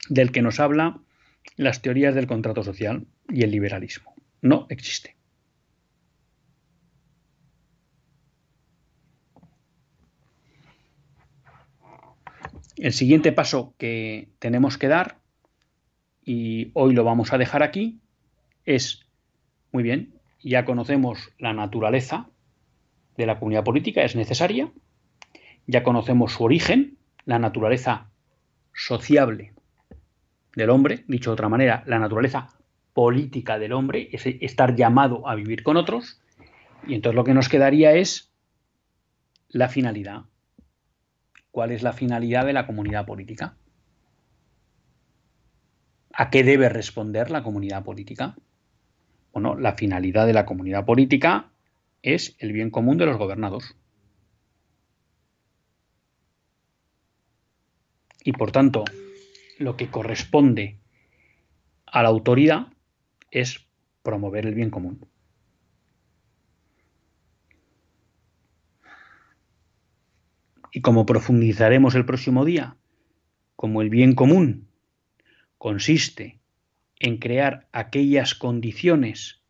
del 0.09 0.33
que 0.33 0.41
nos 0.41 0.59
habla 0.59 1.03
las 1.57 1.83
teorías 1.83 2.15
del 2.15 2.27
contrato 2.27 2.63
social 2.63 3.05
y 3.29 3.43
el 3.43 3.51
liberalismo. 3.51 4.15
No 4.41 4.67
existe. 4.71 5.18
El 12.79 12.93
siguiente 12.93 13.33
paso 13.33 13.75
que 13.77 14.29
tenemos 14.39 14.79
que 14.79 14.87
dar 14.87 15.19
y 16.25 16.71
hoy 16.75 16.95
lo 16.95 17.03
vamos 17.03 17.33
a 17.33 17.39
dejar 17.39 17.65
aquí, 17.65 17.99
es, 18.65 19.07
muy 19.73 19.83
bien, 19.83 20.15
ya 20.43 20.65
conocemos 20.65 21.31
la 21.39 21.53
naturaleza 21.53 22.29
de 23.17 23.27
la 23.27 23.39
comunidad 23.39 23.65
política, 23.65 24.05
es 24.05 24.15
necesaria, 24.15 24.71
ya 25.67 25.83
conocemos 25.83 26.35
su 26.35 26.45
origen, 26.45 26.99
la 27.25 27.41
naturaleza 27.41 28.11
sociable 28.73 29.55
del 30.55 30.71
hombre, 30.71 31.05
dicho 31.09 31.31
de 31.31 31.35
otra 31.35 31.49
manera, 31.49 31.83
la 31.87 31.99
naturaleza 31.99 32.49
política 32.93 33.59
del 33.59 33.73
hombre, 33.73 34.09
es 34.13 34.25
estar 34.25 34.77
llamado 34.77 35.29
a 35.29 35.35
vivir 35.35 35.65
con 35.65 35.77
otros, 35.77 36.21
y 36.87 36.95
entonces 36.95 37.17
lo 37.17 37.25
que 37.25 37.35
nos 37.35 37.49
quedaría 37.49 37.95
es 37.95 38.33
la 39.49 39.69
finalidad. 39.69 40.27
¿Cuál 41.59 41.73
es 41.73 41.83
la 41.83 41.93
finalidad 41.93 42.47
de 42.47 42.53
la 42.53 42.69
comunidad 42.69 43.05
política? 43.05 43.57
¿A 46.13 46.31
qué 46.31 46.45
debe 46.45 46.69
responder 46.69 47.33
la 47.33 47.43
comunidad 47.43 47.83
política? 47.83 48.37
Bueno, 49.33 49.57
la 49.57 49.73
finalidad 49.73 50.29
de 50.29 50.35
la 50.35 50.47
comunidad 50.47 50.85
política 50.85 51.51
es 52.01 52.37
el 52.39 52.53
bien 52.53 52.71
común 52.71 52.97
de 52.97 53.07
los 53.07 53.19
gobernados. 53.19 53.75
Y 58.23 58.31
por 58.31 58.53
tanto, 58.53 58.85
lo 59.59 59.77
que 59.77 59.91
corresponde 59.91 60.79
a 61.87 62.05
la 62.05 62.09
autoridad 62.09 62.69
es 63.33 63.67
promover 64.05 64.47
el 64.47 64.55
bien 64.55 64.71
común. 64.71 65.09
Y 70.73 70.81
como 70.81 71.07
profundizaremos 71.07 71.95
el 71.95 72.05
próximo 72.05 72.45
día, 72.45 72.77
como 73.57 73.83
el 73.83 73.91
bien 73.91 74.15
común 74.15 74.69
consiste 75.57 76.41
en 77.01 77.19
crear 77.19 77.69
aquellas 77.73 78.35
condiciones 78.35 79.43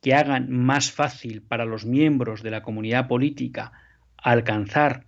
que 0.00 0.14
hagan 0.14 0.50
más 0.50 0.92
fácil 0.92 1.42
para 1.42 1.64
los 1.64 1.84
miembros 1.84 2.42
de 2.42 2.50
la 2.50 2.62
comunidad 2.62 3.08
política 3.08 3.72
alcanzar 4.16 5.06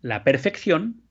la 0.00 0.24
perfección, 0.24 1.06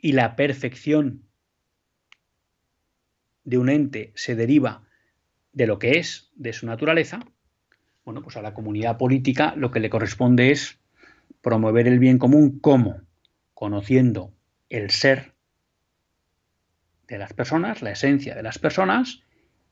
y 0.00 0.12
la 0.12 0.36
perfección 0.36 1.24
de 3.44 3.58
un 3.58 3.68
ente 3.68 4.12
se 4.14 4.36
deriva 4.36 4.87
de 5.52 5.66
lo 5.66 5.78
que 5.78 5.98
es, 5.98 6.30
de 6.36 6.52
su 6.52 6.66
naturaleza, 6.66 7.20
bueno, 8.04 8.22
pues 8.22 8.36
a 8.36 8.42
la 8.42 8.54
comunidad 8.54 8.96
política 8.96 9.54
lo 9.56 9.70
que 9.70 9.80
le 9.80 9.90
corresponde 9.90 10.50
es 10.50 10.78
promover 11.42 11.86
el 11.86 11.98
bien 11.98 12.18
común 12.18 12.58
como 12.58 13.02
conociendo 13.54 14.32
el 14.70 14.90
ser 14.90 15.34
de 17.06 17.18
las 17.18 17.32
personas, 17.32 17.82
la 17.82 17.90
esencia 17.90 18.34
de 18.34 18.42
las 18.42 18.58
personas 18.58 19.22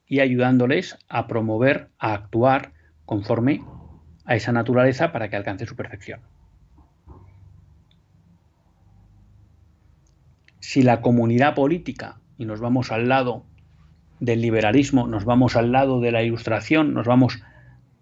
y 0.06 0.20
ayudándoles 0.20 0.98
a 1.08 1.26
promover, 1.26 1.90
a 1.98 2.14
actuar 2.14 2.72
conforme 3.04 3.64
a 4.24 4.36
esa 4.36 4.52
naturaleza 4.52 5.12
para 5.12 5.30
que 5.30 5.36
alcance 5.36 5.66
su 5.66 5.76
perfección. 5.76 6.20
Si 10.60 10.82
la 10.82 11.00
comunidad 11.00 11.54
política, 11.54 12.20
y 12.36 12.44
nos 12.44 12.60
vamos 12.60 12.90
al 12.90 13.08
lado 13.08 13.46
del 14.20 14.40
liberalismo, 14.40 15.06
nos 15.06 15.24
vamos 15.24 15.56
al 15.56 15.72
lado 15.72 16.00
de 16.00 16.12
la 16.12 16.22
ilustración, 16.22 16.94
nos 16.94 17.06
vamos 17.06 17.42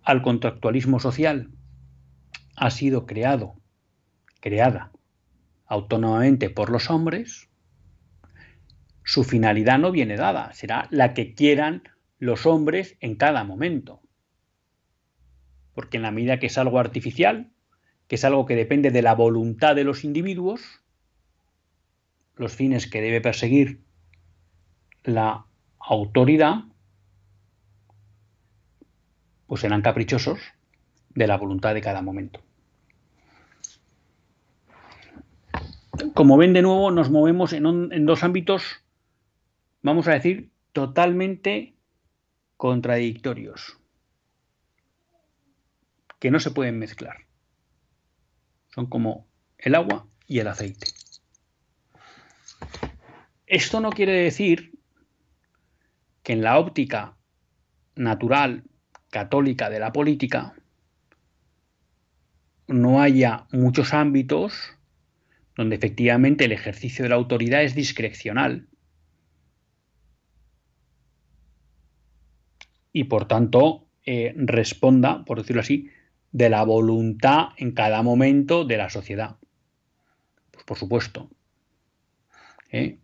al 0.02 0.22
contractualismo 0.22 1.00
social 1.00 1.50
ha 2.56 2.70
sido 2.70 3.06
creado, 3.06 3.60
creada 4.40 4.92
autónomamente 5.66 6.50
por 6.50 6.70
los 6.70 6.90
hombres, 6.90 7.48
su 9.02 9.24
finalidad 9.24 9.78
no 9.78 9.90
viene 9.90 10.16
dada, 10.16 10.52
será 10.52 10.88
la 10.90 11.14
que 11.14 11.34
quieran 11.34 11.82
los 12.18 12.46
hombres 12.46 12.96
en 13.00 13.16
cada 13.16 13.44
momento. 13.44 14.00
Porque 15.74 15.96
en 15.96 16.04
la 16.04 16.10
medida 16.10 16.38
que 16.38 16.46
es 16.46 16.58
algo 16.58 16.78
artificial, 16.78 17.50
que 18.06 18.14
es 18.14 18.24
algo 18.24 18.46
que 18.46 18.56
depende 18.56 18.90
de 18.90 19.02
la 19.02 19.14
voluntad 19.14 19.74
de 19.74 19.84
los 19.84 20.04
individuos, 20.04 20.62
los 22.36 22.54
fines 22.54 22.86
que 22.86 23.00
debe 23.00 23.20
perseguir 23.20 23.82
la 25.02 25.46
autoridad 25.86 26.64
pues 29.46 29.60
serán 29.60 29.82
caprichosos 29.82 30.40
de 31.10 31.26
la 31.26 31.36
voluntad 31.36 31.74
de 31.74 31.82
cada 31.82 32.02
momento. 32.02 32.40
Como 36.14 36.36
ven 36.36 36.52
de 36.54 36.62
nuevo, 36.62 36.90
nos 36.90 37.10
movemos 37.10 37.52
en, 37.52 37.66
en 37.92 38.06
dos 38.06 38.24
ámbitos, 38.24 38.82
vamos 39.82 40.08
a 40.08 40.12
decir, 40.12 40.50
totalmente 40.72 41.74
contradictorios, 42.56 43.78
que 46.18 46.30
no 46.30 46.40
se 46.40 46.50
pueden 46.50 46.78
mezclar. 46.78 47.26
Son 48.74 48.86
como 48.86 49.28
el 49.58 49.74
agua 49.74 50.08
y 50.26 50.40
el 50.40 50.48
aceite. 50.48 50.88
Esto 53.46 53.80
no 53.80 53.90
quiere 53.90 54.12
decir 54.12 54.74
que 56.24 56.32
en 56.32 56.42
la 56.42 56.58
óptica 56.58 57.16
natural 57.94 58.64
católica 59.10 59.70
de 59.70 59.78
la 59.78 59.92
política 59.92 60.54
no 62.66 63.00
haya 63.00 63.46
muchos 63.52 63.94
ámbitos 63.94 64.72
donde 65.54 65.76
efectivamente 65.76 66.46
el 66.46 66.52
ejercicio 66.52 67.04
de 67.04 67.10
la 67.10 67.14
autoridad 67.14 67.62
es 67.62 67.76
discrecional. 67.76 68.66
Y 72.92 73.04
por 73.04 73.28
tanto, 73.28 73.86
eh, 74.04 74.34
responda, 74.36 75.24
por 75.24 75.38
decirlo 75.38 75.60
así, 75.60 75.90
de 76.32 76.48
la 76.48 76.64
voluntad 76.64 77.48
en 77.56 77.72
cada 77.72 78.02
momento 78.02 78.64
de 78.64 78.76
la 78.76 78.90
sociedad. 78.90 79.36
Pues 80.50 80.64
por 80.64 80.78
supuesto. 80.78 81.30
¿eh? 82.70 82.98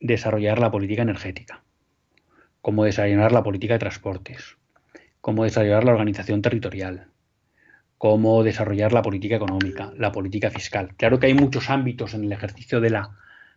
Desarrollar 0.00 0.58
la 0.58 0.70
política 0.70 1.02
energética, 1.02 1.64
cómo 2.60 2.84
desarrollar 2.84 3.32
la 3.32 3.42
política 3.42 3.74
de 3.74 3.80
transportes, 3.80 4.56
cómo 5.20 5.44
desarrollar 5.44 5.84
la 5.84 5.92
organización 5.92 6.42
territorial, 6.42 7.08
cómo 7.98 8.44
desarrollar 8.44 8.92
la 8.92 9.02
política 9.02 9.36
económica, 9.36 9.92
la 9.96 10.12
política 10.12 10.50
fiscal. 10.50 10.94
Claro 10.96 11.18
que 11.18 11.26
hay 11.26 11.34
muchos 11.34 11.68
ámbitos 11.68 12.14
en 12.14 12.24
el 12.24 12.32
ejercicio 12.32 12.80
de 12.80 12.90
la 12.90 13.16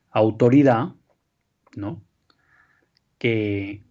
autoridad, 0.09 0.89
¿no? 1.75 2.01
Que 3.19 3.83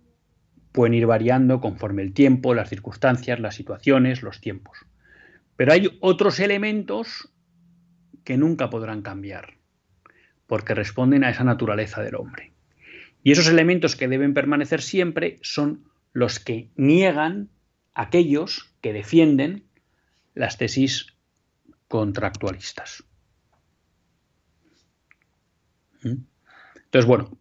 pueden 0.73 0.95
ir 0.95 1.07
variando 1.07 1.61
conforme 1.61 2.03
el 2.03 2.13
tiempo, 2.13 2.55
las 2.55 2.69
circunstancias, 2.69 3.39
las 3.39 3.55
situaciones, 3.55 4.23
los 4.23 4.41
tiempos. 4.41 4.87
Pero 5.57 5.73
hay 5.73 5.99
otros 6.01 6.41
elementos 6.41 7.33
que 8.25 8.37
nunca 8.37 8.71
podrán 8.71 9.03
cambiar, 9.03 9.60
porque 10.51 10.75
responden 10.75 11.23
a 11.23 11.31
esa 11.31 11.45
naturaleza 11.45 12.03
del 12.03 12.17
hombre. 12.17 12.53
Y 13.23 13.31
esos 13.31 13.47
elementos 13.47 13.95
que 13.95 14.09
deben 14.09 14.35
permanecer 14.35 14.83
siempre 14.83 15.39
son 15.43 15.85
los 16.13 16.41
que 16.41 16.71
niegan 16.75 17.51
aquellos 17.95 18.75
que 18.81 18.93
defienden 18.93 19.69
las 20.35 20.59
tesis 20.59 21.07
contractualistas. 21.87 23.05
¿Mm? 26.03 26.25
Entonces, 26.75 27.07
bueno, 27.07 27.39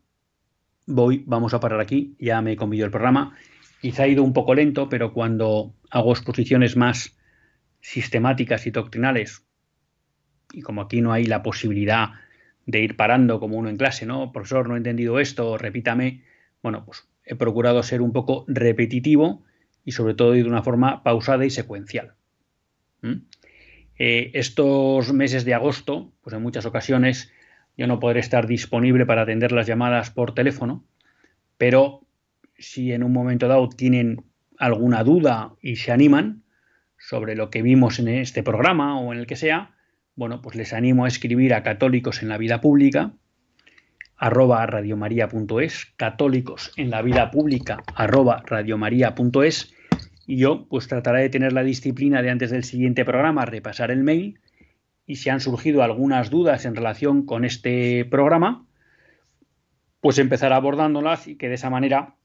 voy, 0.86 1.24
vamos 1.26 1.56
a 1.56 1.60
parar 1.60 1.80
aquí, 1.80 2.16
ya 2.20 2.44
me 2.44 2.52
he 2.52 2.58
el 2.84 2.92
programa. 2.92 3.36
Quizá 3.82 4.04
ha 4.04 4.08
ido 4.08 4.22
un 4.22 4.34
poco 4.34 4.54
lento, 4.54 4.88
pero 4.88 5.14
cuando 5.14 5.74
hago 5.90 6.12
exposiciones 6.12 6.78
más 6.78 7.18
sistemáticas 7.82 8.68
y 8.68 8.70
doctrinales, 8.70 9.48
y 10.54 10.62
como 10.62 10.82
aquí 10.82 11.02
no 11.02 11.12
hay 11.12 11.24
la 11.24 11.42
posibilidad 11.42 12.10
de 12.70 12.82
ir 12.82 12.96
parando 12.96 13.40
como 13.40 13.58
uno 13.58 13.70
en 13.70 13.78
clase, 13.78 14.06
¿no? 14.06 14.32
Profesor, 14.32 14.70
no 14.70 14.76
he 14.76 14.78
entendido 14.78 15.20
esto, 15.20 15.58
repítame. 15.58 16.24
Bueno, 16.62 16.86
pues 16.86 17.08
he 17.26 17.36
procurado 17.36 17.82
ser 17.82 18.02
un 18.02 18.14
poco 18.14 18.46
repetitivo 18.48 19.44
y 19.84 19.92
sobre 19.92 20.14
todo 20.14 20.34
de 20.34 20.44
una 20.44 20.62
forma 20.62 21.02
pausada 21.02 21.46
y 21.46 21.50
secuencial. 21.50 22.14
¿Mm? 23.02 23.24
Eh, 23.98 24.32
estos 24.36 25.12
meses 25.14 25.46
de 25.46 25.56
agosto, 25.56 26.14
pues 26.22 26.36
en 26.36 26.44
muchas 26.44 26.66
ocasiones 26.68 27.34
yo 27.76 27.88
no 27.88 28.00
podré 28.00 28.20
estar 28.20 28.46
disponible 28.46 29.08
para 29.08 29.24
atender 29.24 29.52
las 29.52 29.66
llamadas 29.66 30.12
por 30.12 30.36
teléfono, 30.36 30.86
pero 31.58 32.06
si 32.58 32.92
en 32.92 33.04
un 33.04 33.14
momento 33.14 33.48
dado 33.48 33.68
tienen 33.68 34.24
alguna 34.60 35.04
duda 35.04 35.56
y 35.62 35.78
se 35.78 35.92
animan 35.92 36.44
sobre 36.98 37.36
lo 37.36 37.50
que 37.50 37.64
vimos 37.64 37.98
en 37.98 38.10
este 38.10 38.44
programa 38.44 39.00
o 39.00 39.12
en 39.12 39.20
el 39.20 39.26
que 39.26 39.38
sea, 39.38 39.76
bueno, 40.20 40.42
pues 40.42 40.58
les 40.58 40.74
animo 40.74 41.06
a 41.06 41.08
escribir 41.08 41.54
a 41.54 41.64
católicos 41.64 42.22
en 42.22 42.28
la 42.28 42.38
vida 42.38 42.60
pública 42.60 43.14
arroba 44.18 44.66
radiomaria.es, 44.66 45.94
católicos 45.96 46.74
en 46.76 46.90
la 46.90 47.02
vida 47.02 47.32
pública 47.32 47.82
arroba 47.96 48.44
radiomaria.es 48.46 49.74
y 50.28 50.36
yo 50.36 50.68
pues 50.68 50.90
trataré 50.90 51.22
de 51.22 51.30
tener 51.30 51.54
la 51.54 51.64
disciplina 51.64 52.22
de 52.22 52.32
antes 52.32 52.52
del 52.52 52.66
siguiente 52.66 53.06
programa 53.06 53.46
repasar 53.46 53.92
el 53.92 54.04
mail 54.04 54.42
y 55.06 55.16
si 55.16 55.30
han 55.30 55.40
surgido 55.40 55.84
algunas 55.84 56.30
dudas 56.30 56.66
en 56.66 56.76
relación 56.76 57.26
con 57.26 57.46
este 57.46 58.04
programa, 58.04 58.66
pues 60.02 60.20
empezar 60.20 60.52
abordándolas 60.52 61.30
y 61.30 61.38
que 61.38 61.48
de 61.48 61.56
esa 61.56 61.70
manera 61.70 62.16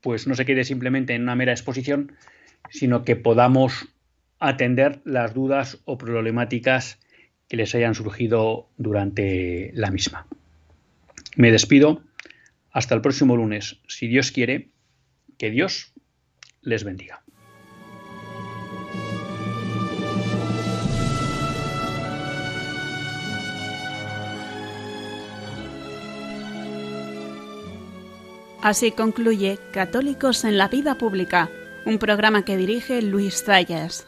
pues 0.00 0.26
no 0.26 0.34
se 0.34 0.46
quede 0.46 0.64
simplemente 0.64 1.14
en 1.14 1.24
una 1.24 1.36
mera 1.36 1.52
exposición, 1.52 2.12
sino 2.70 3.04
que 3.04 3.14
podamos 3.14 3.90
atender 4.38 5.00
las 5.04 5.34
dudas 5.34 5.78
o 5.84 5.98
problemáticas 5.98 6.98
que 7.48 7.56
les 7.56 7.74
hayan 7.74 7.94
surgido 7.94 8.68
durante 8.76 9.70
la 9.74 9.90
misma. 9.90 10.26
Me 11.36 11.50
despido. 11.50 12.02
Hasta 12.70 12.94
el 12.94 13.00
próximo 13.00 13.36
lunes, 13.36 13.80
si 13.88 14.06
Dios 14.06 14.30
quiere. 14.30 14.70
Que 15.38 15.50
Dios 15.50 15.92
les 16.62 16.84
bendiga. 16.84 17.22
Así 28.60 28.90
concluye 28.90 29.58
Católicos 29.72 30.44
en 30.44 30.58
la 30.58 30.66
Vida 30.68 30.96
Pública, 30.96 31.48
un 31.86 31.98
programa 31.98 32.44
que 32.44 32.56
dirige 32.56 33.00
Luis 33.00 33.44
Zayas. 33.44 34.07